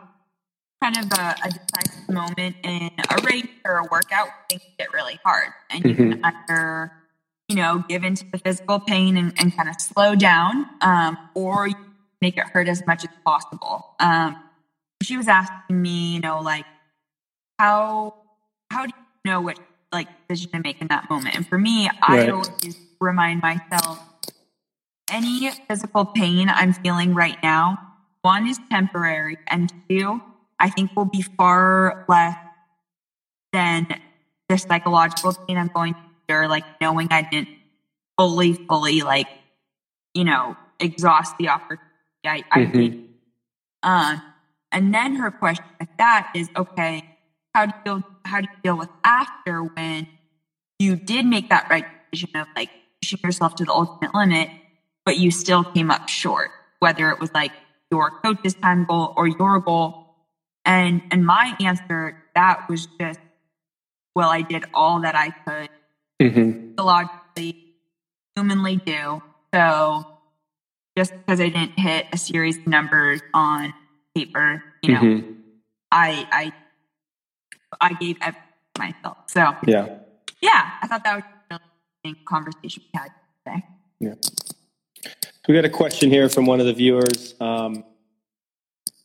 [0.83, 5.19] kind of a, a decisive moment in a race or a workout things get really
[5.25, 6.23] hard, and you mm-hmm.
[6.23, 6.93] can either
[7.49, 11.69] you know give into the physical pain and, and kind of slow down, um, or
[12.21, 13.95] make it hurt as much as possible.
[14.01, 14.37] Um,
[15.03, 16.67] she was asking me, you know, like
[17.59, 18.15] how
[18.71, 18.93] how do
[19.25, 19.59] you know what
[19.93, 21.35] like decision to make in that moment?
[21.35, 22.29] And for me, right.
[22.29, 24.01] I always remind myself
[25.11, 27.79] any physical pain I'm feeling right now,
[28.23, 30.21] one is temporary, and two,
[30.59, 32.37] I think will be far less
[33.53, 33.87] than
[34.49, 35.95] the psychological pain I'm going
[36.29, 37.49] through, like knowing I didn't
[38.19, 39.29] fully, fully like,
[40.15, 41.85] you know, exhaust the opportunity
[42.25, 43.05] I, mm-hmm.
[43.83, 44.11] I.
[44.13, 44.23] Um,
[44.73, 47.18] and then her question with that is, okay,
[47.59, 50.07] how do you how do you deal with after when
[50.79, 52.71] you did make that right decision of like
[53.03, 54.49] pushing yourself to the ultimate limit,
[55.05, 57.51] but you still came up short, whether it was like
[57.91, 60.07] your coach's time goal or your goal.
[60.65, 63.19] And and my answer that was just,
[64.15, 65.71] well, I did all that I could
[66.23, 66.75] mm-hmm.
[66.79, 67.75] logically,
[68.37, 69.21] humanly do.
[69.53, 70.07] So
[70.97, 73.75] just because I didn't hit a series of numbers on
[74.15, 75.33] paper, you know, mm-hmm.
[75.91, 76.53] I I
[77.81, 78.43] I gave everything
[78.79, 79.19] myself.
[79.27, 79.99] So yeah,
[80.41, 81.61] yeah, I thought that was a
[82.05, 83.09] really conversation we had
[83.45, 83.67] today.
[84.01, 84.15] Yeah.
[85.49, 87.35] We got a question here from one of the viewers.
[87.41, 87.85] Um,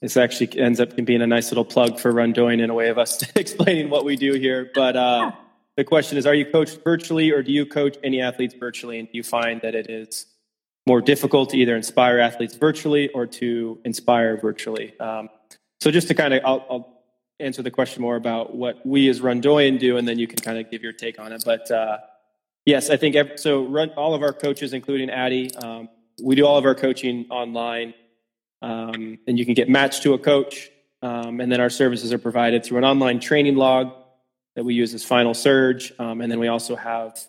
[0.02, 2.90] this actually ends up being a nice little plug for Run Doyen in a way
[2.90, 4.70] of us explaining what we do here.
[4.76, 5.32] But uh,
[5.78, 9.00] the question is, are you coached virtually or do you coach any athletes virtually?
[9.00, 10.26] And do you find that it is
[10.86, 15.00] more difficult to either inspire athletes virtually or to inspire virtually?
[15.00, 15.30] Um,
[15.80, 17.03] so just to kind of, I'll, I'll,
[17.40, 20.40] answer the question more about what we as Run Doyen do, and then you can
[20.40, 21.44] kind of give your take on it.
[21.46, 21.98] But uh,
[22.66, 23.66] yes, I think every, so.
[23.66, 25.90] Run all of our coaches, including Addie, um,
[26.22, 27.94] we do all of our coaching online,
[28.62, 30.70] um, and you can get matched to a coach.
[31.02, 33.92] Um, and then our services are provided through an online training log
[34.56, 37.20] that we use as Final Surge, um, and then we also have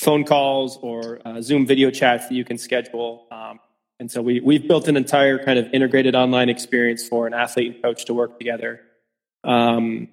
[0.00, 3.26] phone calls or uh, Zoom video chats that you can schedule.
[3.30, 3.60] Um,
[4.00, 7.74] and so we, we've built an entire kind of integrated online experience for an athlete
[7.74, 8.80] and coach to work together.
[9.48, 10.08] Um,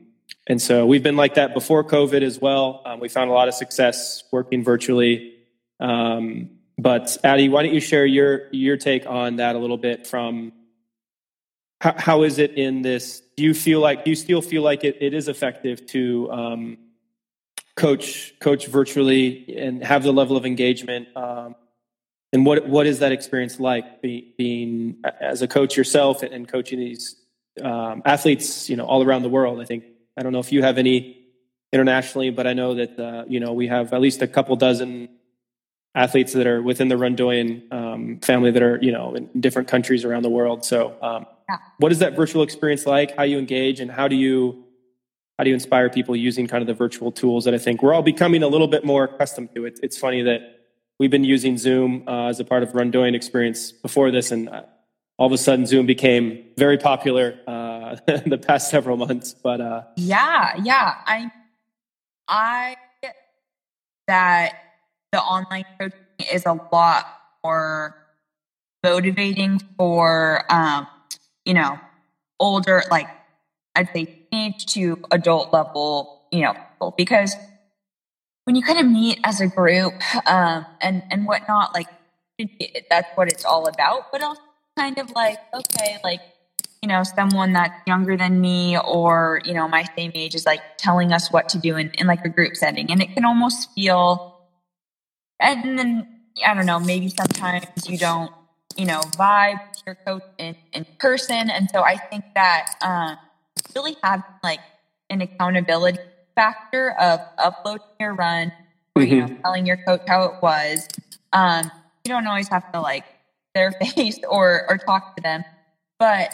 [0.48, 2.82] and so we've been like that before COVID as well.
[2.86, 5.36] Um, we found a lot of success working virtually.
[5.80, 10.08] Um, but Addie, why don't you share your your take on that a little bit
[10.08, 10.54] from
[11.82, 13.22] how, how is it in this?
[13.36, 16.78] Do you feel like do you still feel like it, it is effective to um,
[17.76, 21.08] coach coach virtually and have the level of engagement?
[21.16, 21.56] Um,
[22.32, 26.80] and what what is that experience like be, being as a coach yourself and coaching
[26.80, 27.16] these
[27.64, 29.62] um, athletes, you know, all around the world?
[29.62, 29.86] I think
[30.18, 31.26] I don't know if you have any
[31.72, 35.10] internationally, but I know that uh, you know we have at least a couple dozen
[35.94, 39.68] athletes that are within the Run Doyen um, family that are you know in different
[39.68, 40.66] countries around the world.
[40.66, 41.58] So, um, yeah.
[41.78, 43.16] what is that virtual experience like?
[43.16, 44.64] How you engage, and how do you
[45.38, 47.94] how do you inspire people using kind of the virtual tools that I think we're
[47.94, 49.66] all becoming a little bit more accustomed to?
[49.66, 50.40] It, it's funny that
[50.98, 54.50] we've been using Zoom uh, as a part of Run Doyen experience before this, and
[54.50, 54.64] uh,
[55.18, 59.34] all of a sudden Zoom became very popular uh, the past several months.
[59.34, 61.32] But uh, yeah, yeah, I
[62.28, 62.76] I
[64.08, 64.54] that
[65.12, 66.00] the online coaching
[66.32, 67.06] is a lot
[67.44, 67.96] more
[68.84, 70.88] motivating for, um,
[71.44, 71.80] you know,
[72.40, 73.08] older, like
[73.76, 76.94] I'd say teenage to adult level, you know, people.
[76.98, 77.36] because
[78.44, 79.94] when you kind of meet as a group
[80.28, 81.88] um, and and whatnot, like
[82.90, 84.12] that's what it's all about.
[84.12, 84.42] But also
[84.78, 86.22] kind of like okay, like
[86.82, 90.62] you know, someone that's younger than me or you know my same age is like
[90.78, 93.74] telling us what to do in, in like a group setting, and it can almost
[93.74, 94.36] feel
[95.40, 96.08] and then
[96.46, 98.32] I don't know, maybe sometimes you don't,
[98.76, 101.50] you know, vibe with your coach in, in person.
[101.50, 103.18] And so I think that um,
[103.76, 104.60] really having like
[105.10, 106.00] an accountability
[106.36, 108.52] factor of uploading your run,
[108.98, 109.02] mm-hmm.
[109.02, 109.42] you know, mm-hmm.
[109.42, 110.88] telling your coach how it was.
[111.32, 111.72] Um,
[112.04, 113.06] you don't always have to like
[113.56, 115.44] their face or or talk to them,
[115.98, 116.32] but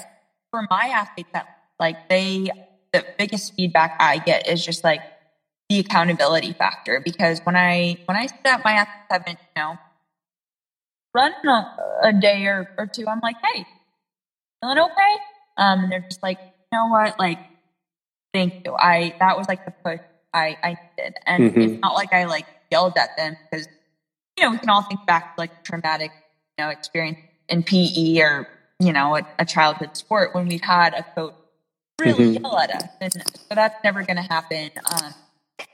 [0.50, 1.48] for my athletes, that
[1.80, 2.50] like they,
[2.92, 5.02] the biggest feedback I get is just like
[5.70, 9.78] the accountability factor because when I when I set my athletes haven't you know
[11.14, 13.66] run a, a day or, or two, I'm like, hey,
[14.62, 15.16] feeling okay?
[15.58, 17.40] Um, and they're just like, you know what, like,
[18.34, 18.76] thank you.
[18.76, 20.00] I that was like the push
[20.34, 21.62] I I did, and mm-hmm.
[21.62, 23.68] it's not like I like yelled at them because
[24.38, 26.12] you know we can all think back to like traumatic
[26.62, 27.20] know experience
[27.50, 28.48] in PE or
[28.80, 31.34] you know a, a childhood sport when we've had a coach
[32.00, 32.44] really mm-hmm.
[32.44, 34.72] yell at us, and so that's never going to happen.
[34.86, 35.14] Um,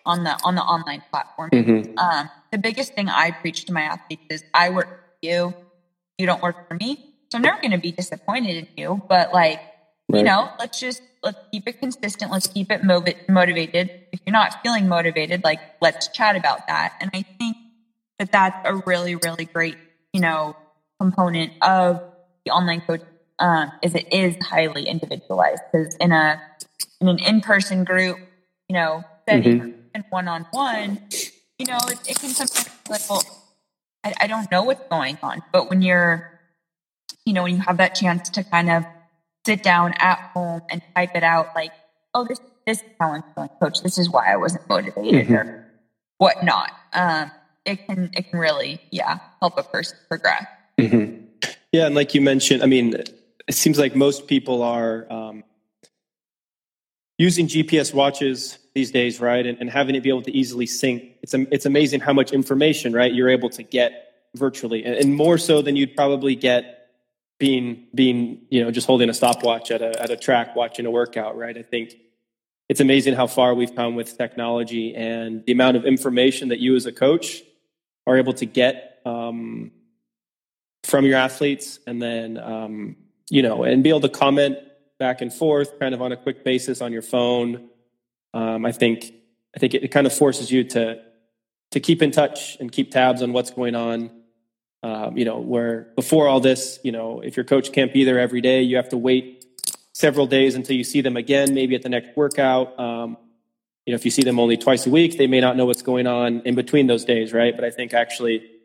[0.06, 1.50] on the on the online platform.
[1.52, 1.98] Mm-hmm.
[1.98, 5.54] Um, the biggest thing I preach to my athletes is I work for you,
[6.18, 7.14] you don't work for me.
[7.30, 9.60] So I'm never going to be disappointed in you, but like
[10.10, 10.20] right.
[10.20, 12.32] you know, let's just let's keep it consistent.
[12.32, 13.92] Let's keep it motiv- motivated.
[14.12, 16.94] If you're not feeling motivated, like let's chat about that.
[17.02, 17.58] And I think
[18.20, 19.78] that that's a really really great
[20.14, 20.56] you know
[21.00, 22.02] component of
[22.46, 23.02] the online coach
[23.40, 26.42] um, is it is highly individualized because in a
[27.00, 28.18] in an in person group,
[28.68, 31.02] you know, setting mm-hmm and one on one,
[31.58, 33.24] you know, it, it, can sometimes be like, well,
[34.04, 35.42] I, I don't know what's going on.
[35.52, 36.40] But when you're,
[37.26, 38.86] you know, when you have that chance to kind of
[39.46, 41.72] sit down at home and type it out, like,
[42.14, 43.82] oh, this this is how I'm feeling, coach.
[43.82, 45.34] This is why I wasn't motivated mm-hmm.
[45.34, 45.68] or
[46.20, 46.72] whatnot.
[46.94, 47.32] Um,
[47.66, 50.46] it can it can really, yeah, help a person progress.
[50.80, 51.26] Mm-hmm.
[51.72, 55.44] Yeah, and like you mentioned, I mean, it seems like most people are um,
[57.18, 59.46] using GPS watches these days, right?
[59.46, 61.04] And, and having it be able to easily sync.
[61.22, 65.38] It's, it's amazing how much information, right, you're able to get virtually, and, and more
[65.38, 66.78] so than you'd probably get
[67.40, 70.92] being being you know just holding a stopwatch at a at a track watching a
[70.92, 71.58] workout, right?
[71.58, 71.96] I think
[72.70, 76.76] it's amazing how far we've come with technology and the amount of information that you
[76.76, 77.42] as a coach
[78.06, 79.72] are able to get um,
[80.88, 82.96] from your athletes, and then um,
[83.30, 84.58] you know, and be able to comment
[85.00, 87.70] back and forth, kind of on a quick basis on your phone.
[88.34, 89.14] Um, I think
[89.56, 91.02] I think it, it, kind of forces you to
[91.72, 94.12] to keep in touch and keep tabs on what's going on.
[94.84, 98.20] Um, you know, where before all this, you know, if your coach can't be there
[98.20, 99.46] every day, you have to wait
[99.94, 102.80] several days until you see them again, maybe at the next workout.
[102.80, 103.18] Um,
[103.86, 105.82] you know, if you see them only twice a week, they may not know what's
[105.82, 107.56] going on in between those days, right?
[107.56, 108.57] But I think actually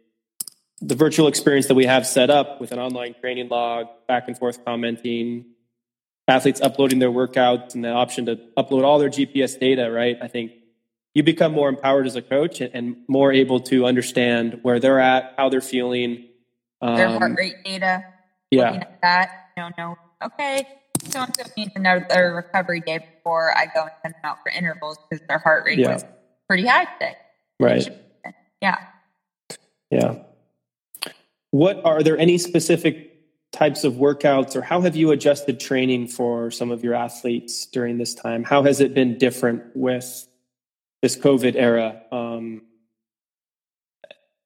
[0.83, 4.37] the virtual experience that we have set up with an online training log, back and
[4.37, 5.47] forth commenting,
[6.27, 10.19] athletes uploading their workouts, and the option to upload all their GPS data, right?
[10.21, 10.53] I think
[11.15, 15.35] you become more empowered as a coach and more able to understand where they're at,
[15.37, 16.29] how they're feeling.
[16.81, 18.05] Um, their heart rate data.
[18.51, 18.85] Yeah.
[19.03, 20.67] that, you know, know, okay,
[21.05, 24.51] so and so needs another recovery day before I go and send them out for
[24.51, 25.95] intervals because their heart rate yeah.
[25.95, 26.05] was
[26.49, 27.17] pretty high today.
[27.61, 27.89] Right.
[28.61, 28.77] Yeah.
[29.91, 30.23] Yeah.
[31.53, 33.13] What are there any specific
[33.53, 37.99] types of workouts or how have you adjusted training for some of your athletes during
[37.99, 38.43] this time?
[38.43, 40.27] How has it been different with
[41.03, 42.01] this COVID era?
[42.11, 42.63] Um,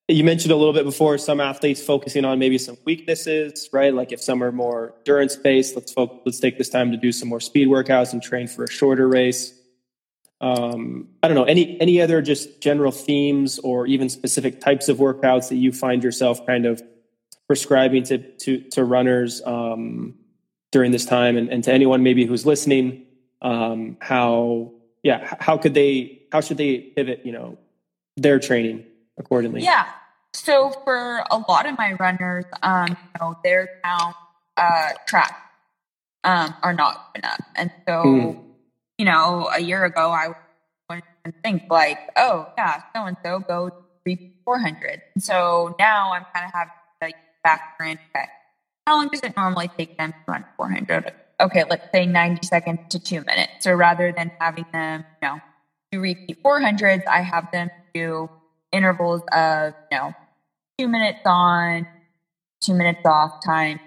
[0.08, 3.94] you mentioned a little bit before some athletes focusing on maybe some weaknesses, right?
[3.94, 7.28] Like if some are more endurance based, let's let's take this time to do some
[7.28, 9.52] more speed workouts and train for a shorter race.
[10.40, 14.98] Um, I don't know any any other just general themes or even specific types of
[14.98, 16.82] workouts that you find yourself kind of
[17.46, 20.14] prescribing to to to runners um,
[20.72, 23.06] during this time, and, and to anyone maybe who's listening,
[23.42, 24.72] um, how
[25.02, 27.58] yeah how could they how should they pivot you know
[28.16, 28.84] their training
[29.18, 29.62] accordingly?
[29.62, 29.86] Yeah.
[30.34, 34.14] So for a lot of my runners, um, you know, their now
[34.56, 35.34] uh, track
[36.24, 38.44] um, are not enough, and so mm.
[38.98, 40.34] you know, a year ago I
[40.90, 43.70] wouldn't think like, oh yeah, so and so go
[44.02, 45.00] three four hundred.
[45.18, 46.72] So now I'm kind of having
[47.46, 47.98] factor in.
[48.14, 48.26] Okay,
[48.86, 51.12] how long does it normally take them to run four hundred?
[51.40, 53.52] Okay, let's say ninety seconds to two minutes.
[53.60, 55.38] So rather than having them, you know,
[55.92, 58.28] do repeat four hundreds, I have them do
[58.72, 60.12] intervals of, you know,
[60.78, 61.84] two minutes on,
[62.62, 63.78] two minutes off time,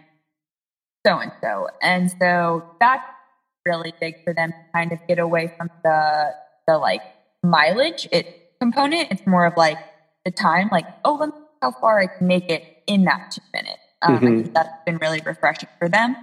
[1.05, 1.67] so and so.
[1.81, 3.03] And so that's
[3.65, 6.33] really big for them to kind of get away from the
[6.67, 7.01] the like
[7.43, 8.25] mileage it
[8.61, 9.07] component.
[9.11, 9.79] It's more of like
[10.25, 13.41] the time, like, oh, let me how far I can make it in that two
[13.53, 13.79] minutes.
[14.01, 14.25] Um, mm-hmm.
[14.25, 16.15] I think that's been really refreshing for them.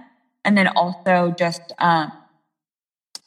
[0.43, 2.11] And then also just, um,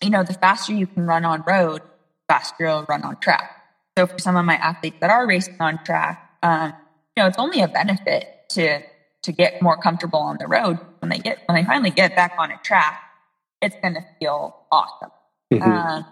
[0.02, 1.82] you know, the faster you can run on road,
[2.28, 3.56] faster you'll run on track.
[3.98, 6.72] So for some of my athletes that are racing on track, um,
[7.16, 8.82] you know, it's only a benefit to
[9.22, 12.34] to get more comfortable on the road when they get when they finally get back
[12.38, 13.00] on a track.
[13.60, 15.10] It's going to feel awesome.
[15.52, 15.70] Mm-hmm.
[15.70, 16.06] Um,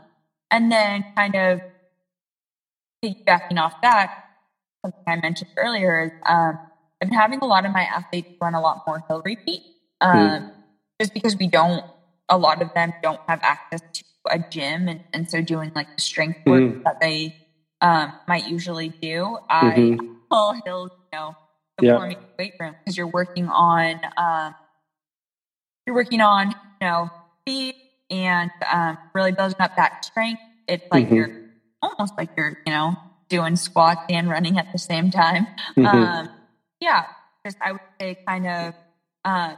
[0.51, 1.61] and then kind of
[3.03, 4.25] piggybacking off that,
[4.85, 6.59] something I mentioned earlier is um,
[7.01, 9.63] I've been having a lot of my athletes run a lot more hill repeat,
[10.01, 10.53] um, mm.
[11.01, 11.85] just because we don't.
[12.29, 15.87] A lot of them don't have access to a gym, and, and so doing like
[15.95, 16.83] the strength work mm.
[16.85, 17.37] that they
[17.81, 19.39] um, might usually do.
[19.51, 20.01] Mm-hmm.
[20.01, 21.37] I call hills, you know,
[21.79, 22.27] performing yeah.
[22.39, 24.55] weight room because you're working on um,
[25.87, 27.11] you're working on you know
[27.43, 27.77] speed
[28.11, 30.43] and um, really building up that strength.
[30.67, 31.15] It's like mm-hmm.
[31.15, 32.97] you're almost like you're you know
[33.29, 35.47] doing squats and running at the same time.
[35.77, 35.87] Mm-hmm.
[35.87, 36.29] Um,
[36.81, 37.07] yeah,
[37.45, 38.75] just I would say kind of
[39.25, 39.57] uh,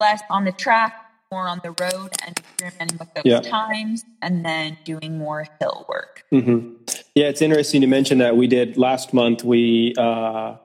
[0.00, 3.40] less on the track, more on the road and experimenting with those yeah.
[3.40, 6.24] times and then doing more hill work.
[6.32, 6.74] Mm-hmm.
[7.14, 9.42] Yeah, it's interesting to mention that we did last month.
[9.42, 10.56] We, uh,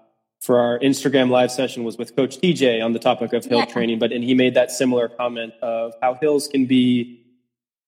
[0.42, 3.66] for our Instagram live session was with Coach TJ on the topic of hill yeah.
[3.66, 7.26] training, but and he made that similar comment of how hills can be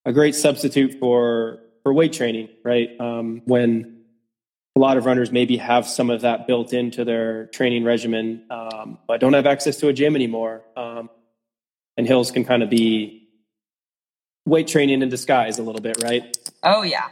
[0.05, 2.89] a great substitute for for weight training, right?
[2.99, 3.90] Um, when
[4.81, 9.19] lot of runners maybe have some of that built into their training regimen, um, but
[9.19, 10.63] don't have access to a gym anymore.
[10.75, 11.09] Um,
[11.97, 13.29] and hills can kind of be
[14.45, 16.37] weight training in disguise a little bit, right?
[16.63, 17.09] Oh yeah,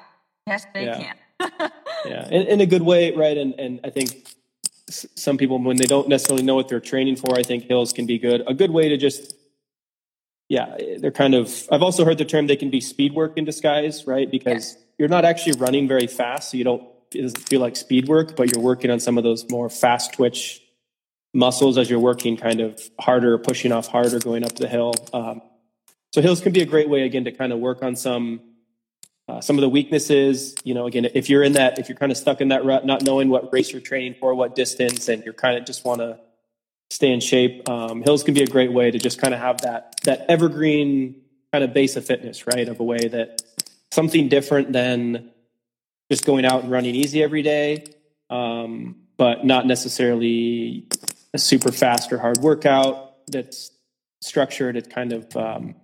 [0.47, 0.97] yes they yeah.
[0.97, 1.15] can.
[2.05, 3.38] yeah, in, in, a good way, right?
[3.38, 4.28] And and I think
[4.89, 8.05] some people when they don't necessarily know what they're training for, I think hills can
[8.05, 8.43] be good.
[8.47, 9.36] A good way to just
[10.49, 11.67] yeah, they're kind of.
[11.72, 14.30] I've also heard the term they can be speed work in disguise, right?
[14.30, 16.84] Because you're not actually running very fast, so you don't.
[17.14, 20.14] It doesn't feel like speed work, but you're working on some of those more fast
[20.14, 20.62] twitch
[21.34, 24.93] muscles as you're working kind of harder, pushing off harder, going up the hill.
[25.14, 25.41] Um,
[26.14, 28.41] so hills can be a great way again to kind of work on some
[29.28, 30.55] uh, some of the weaknesses.
[30.64, 32.86] You know, again, if you're in that, if you're kind of stuck in that rut,
[32.86, 36.01] not knowing what race you're training for, what distance, and you're kind of just want
[36.01, 36.20] to
[36.89, 39.62] stay in shape, um, hills can be a great way to just kind of have
[39.62, 41.16] that that evergreen
[41.51, 42.68] kind of base of fitness, right?
[42.68, 43.43] Of a way that
[43.91, 45.30] something different than
[46.10, 47.86] just going out and running easy every day,
[48.30, 50.88] um, but not necessarily
[51.34, 53.72] a super fast or hard workout that's
[54.22, 54.76] structured.
[54.76, 55.76] It's kind of, um,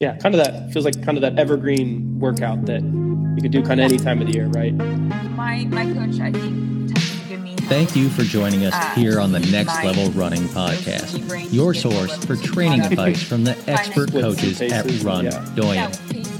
[0.00, 3.62] yeah, kind of that feels like kind of that evergreen workout that you can do
[3.62, 4.74] kind of any time of the year, right?
[4.74, 9.20] My my coach, I think, tends to give me Thank you for joining us here
[9.20, 14.60] on the Next Level Running Podcast, your source for training advice from the expert coaches
[14.60, 15.90] at Run Doyen.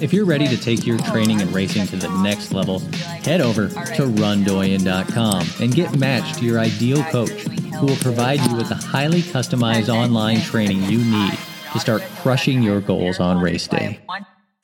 [0.03, 3.69] If you're ready to take your training and racing to the next level, head over
[3.69, 8.75] to rundoyen.com and get matched to your ideal coach who will provide you with the
[8.75, 11.39] highly customized online training you need
[11.73, 14.01] to start crushing your goals on race day.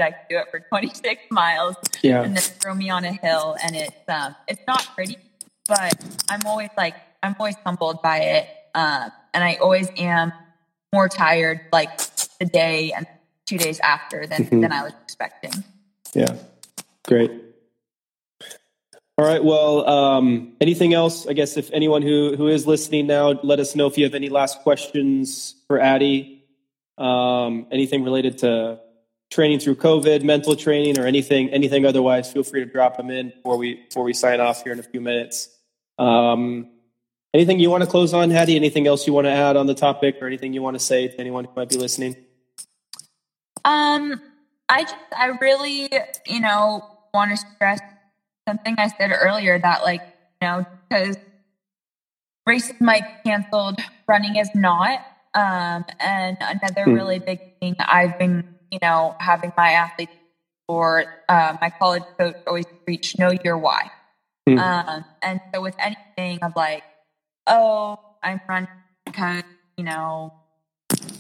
[0.01, 2.23] I could do it for 26 miles Yeah.
[2.23, 5.17] and then throw me on a hill and it's um it's not pretty
[5.69, 5.93] but
[6.29, 10.33] I'm always like I'm always humbled by it um and I always am
[10.93, 11.99] more tired like
[12.39, 13.07] the day and
[13.49, 14.61] two days after than Mhm.
[14.61, 15.53] than I was expecting.
[16.15, 16.37] Yeah.
[17.07, 17.31] Great.
[19.17, 19.43] All right.
[19.43, 21.27] Well, um, anything else?
[21.27, 24.15] I guess if anyone who, who is listening now, let us know if you have
[24.15, 26.45] any last questions for Addie.
[26.99, 28.81] Um, anything related to
[29.31, 33.31] training through COVID, mental training, or anything anything otherwise, feel free to drop them in
[33.31, 35.49] before we before we sign off here in a few minutes.
[35.99, 36.69] Um,
[37.35, 38.57] anything you want to close on, Addie?
[38.57, 41.09] Anything else you want to add on the topic, or anything you want to say
[41.09, 42.17] to anyone who might be listening?
[43.65, 44.19] Um,
[44.69, 45.89] I just, I really,
[46.27, 46.81] you know,
[47.15, 47.79] want to stress
[48.49, 50.01] something I said earlier that, like,
[50.41, 51.15] you know, because
[52.47, 55.01] races might be canceled, running is not.
[55.35, 56.95] Um, and another Hmm.
[56.95, 58.41] really big thing I've been,
[58.71, 60.13] you know, having my athletes
[60.69, 63.89] or uh, my college coach always preach know your why.
[64.49, 64.59] Hmm.
[64.59, 66.83] Um, and so with anything of like,
[67.47, 68.67] oh, I'm running
[69.07, 69.43] because,
[69.77, 70.31] you know,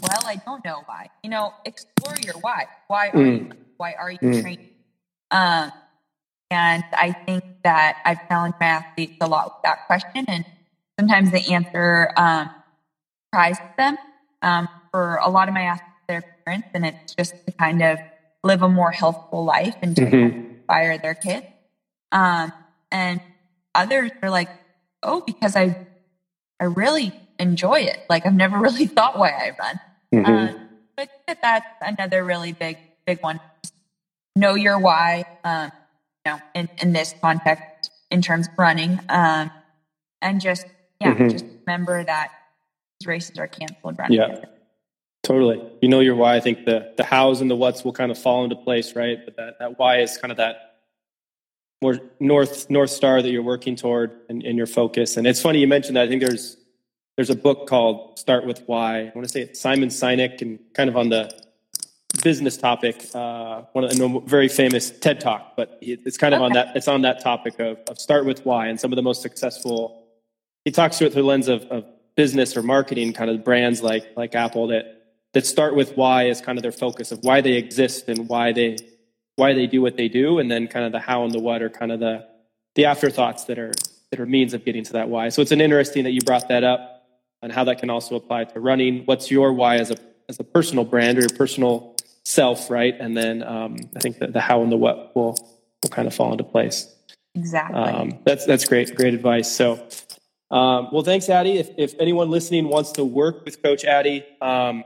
[0.02, 1.08] well, I don't know why.
[1.22, 1.52] You know,
[2.10, 2.66] explore your why.
[2.88, 3.38] Why are Mm.
[3.38, 3.48] you?
[3.78, 4.40] Why are you Mm.
[4.42, 4.58] training?
[5.30, 5.70] Um,
[6.50, 10.44] and I think that I've challenged my athletes a lot with that question, and
[10.98, 12.48] sometimes the answer um,
[13.26, 13.96] surprises them.
[14.42, 18.00] Um, for a lot of my athletes, their parents, and it's just to kind of
[18.44, 20.34] live a more healthful life and to Mhm.
[20.68, 21.46] inspire their kids.
[22.12, 22.50] Um,
[22.90, 23.20] and
[23.74, 24.48] others are like,
[25.02, 25.74] oh, because I,
[26.60, 27.98] I really enjoy it.
[28.08, 29.78] Like I've never really thought why I run.
[30.14, 30.26] Mhm.
[30.50, 30.67] Um,
[30.98, 31.38] but I think that
[31.80, 32.76] that's another really big,
[33.06, 33.38] big one.
[34.34, 35.24] Know your why.
[35.44, 35.70] Um,
[36.26, 39.50] you know, in, in this context, in terms of running, um,
[40.20, 40.66] and just
[41.00, 41.30] yeah, Mhm.
[41.30, 42.28] just remember that
[43.06, 43.96] races are canceled.
[43.98, 44.18] Running.
[44.18, 44.44] Yeah.
[45.22, 45.62] Totally.
[45.80, 46.34] You know your why.
[46.36, 49.18] I think the the hows and the whats will kind of fall into place, right?
[49.24, 50.56] But that, that why is kind of that
[51.80, 55.16] more north north star that you're working toward and, and your focus.
[55.16, 56.02] And it's funny you mentioned that.
[56.04, 56.56] I think there's
[57.18, 59.00] there's a book called Start with Why.
[59.00, 61.28] I want to say it's Simon Sinek and kind of on the
[62.22, 63.06] business topic.
[63.12, 66.76] Uh, one of the very famous TED Talk, but it's kind of on that.
[66.76, 70.06] It's on that topic of, of start with why and some of the most successful.
[70.64, 73.82] He talks through it through the lens of, of business or marketing, kind of brands
[73.82, 75.02] like like Apple that
[75.34, 78.52] that start with why as kind of their focus of why they exist and why
[78.52, 78.76] they
[79.34, 81.62] why they do what they do, and then kind of the how and the what
[81.62, 82.24] are kind of the
[82.76, 83.72] the afterthoughts that are
[84.12, 85.30] that are means of getting to that why.
[85.30, 86.94] So it's an interesting that you brought that up
[87.42, 89.04] and how that can also apply to running.
[89.04, 89.96] What's your why as a
[90.28, 92.94] as a personal brand or your personal self, right?
[92.98, 95.36] And then um, I think that the how and the what will
[95.82, 96.94] will kind of fall into place.
[97.34, 97.80] Exactly.
[97.80, 99.50] Um, that's that's great, great advice.
[99.50, 99.74] So,
[100.50, 101.58] um, well, thanks, Addie.
[101.58, 104.84] If, if anyone listening wants to work with Coach Addie, um,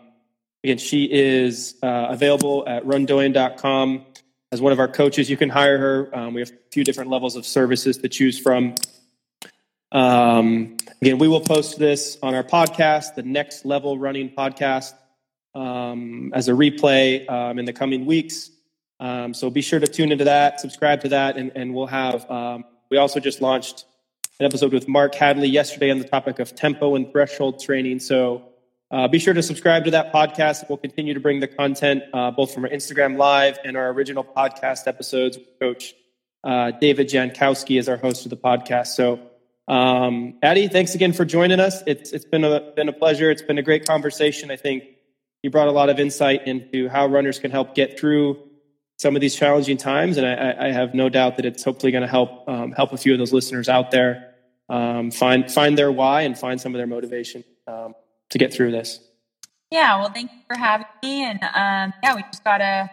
[0.63, 4.05] again, she is uh, available at rundoyen.com
[4.51, 5.31] as one of our coaches.
[5.31, 6.11] You can hire her.
[6.17, 8.75] Um, we have a few different levels of services to choose from.
[9.93, 14.95] Um, again, we will post this on our podcast, the Next Level Running Podcast,
[15.55, 18.51] um, as a replay um, in the coming weeks.
[19.01, 22.29] Um, so be sure to tune into that, subscribe to that, and, and we'll have.
[22.31, 23.85] Um, we also just launched
[24.41, 28.01] an episode with Mark Hadley yesterday on the topic of tempo and threshold training.
[28.01, 28.49] So
[28.91, 30.69] uh, be sure to subscribe to that podcast.
[30.69, 34.25] We'll continue to bring the content uh, both from our Instagram Live and our original
[34.25, 35.39] podcast episodes.
[35.61, 35.95] Coach
[36.45, 38.89] uh, David Jankowski is our host of the podcast.
[38.89, 39.21] So,
[39.69, 41.83] um, Addie, thanks again for joining us.
[41.87, 43.31] It's it's been a been a pleasure.
[43.31, 44.51] It's been a great conversation.
[44.51, 44.85] I think
[45.43, 48.39] you brought a lot of insight into how runners can help get through
[48.99, 52.03] some of these challenging times, and I, I have no doubt that it's hopefully going
[52.03, 54.33] to help um, help a few of those listeners out there
[54.69, 57.95] um, find find their why and find some of their motivation um,
[58.31, 59.01] to get through this.
[59.71, 61.25] Yeah, well, thank you for having me.
[61.25, 62.91] And um, yeah, we just gotta,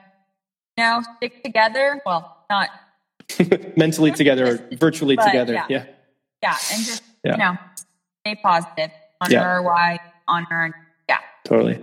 [0.77, 2.01] you know, stick together.
[2.05, 2.69] Well, not
[3.77, 5.53] mentally together or virtually But, together.
[5.53, 5.65] yeah.
[5.69, 5.85] Yeah.
[6.43, 7.31] Yeah, and just Yeah.
[7.33, 7.57] you know,
[8.21, 9.43] stay positive, honor Yeah.
[9.43, 10.73] our why, honor,
[11.09, 11.17] yeah.
[11.43, 11.79] totally.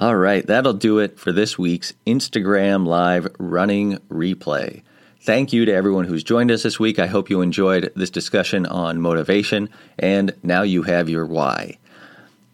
[0.00, 4.82] All right, that'll do it for this week's Instagram Live running replay.
[5.22, 6.98] Thank you to everyone who's joined us this week.
[6.98, 11.76] I hope you enjoyed this discussion on motivation, and now you have your why.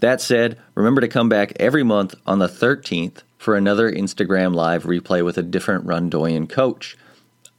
[0.00, 4.82] That said, remember to come back every month on the 13th for another Instagram Live
[4.84, 6.98] replay with a different Run Doyen coach.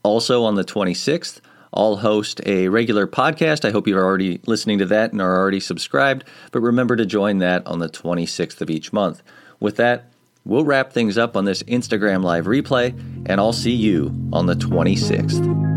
[0.02, 1.40] Also on the 26th,
[1.72, 3.64] I'll host a regular podcast.
[3.64, 7.38] I hope you're already listening to that and are already subscribed, but remember to join
[7.38, 9.22] that on the 26th of each month.
[9.60, 10.10] With that,
[10.44, 14.54] we'll wrap things up on this Instagram live replay, and I'll see you on the
[14.54, 15.68] 26th.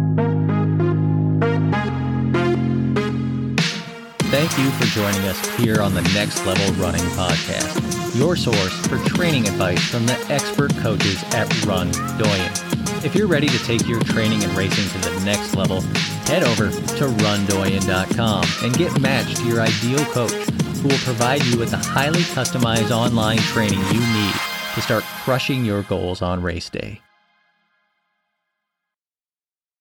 [4.31, 8.97] Thank you for joining us here on the Next Level Running Podcast, your source for
[9.09, 12.70] training advice from the expert coaches at Run Doyen.
[13.03, 15.81] If you're ready to take your training and racing to the next level,
[16.27, 21.59] head over to rundoyen.com and get matched to your ideal coach who will provide you
[21.59, 24.33] with the highly customized online training you need
[24.73, 27.01] to start crushing your goals on race day.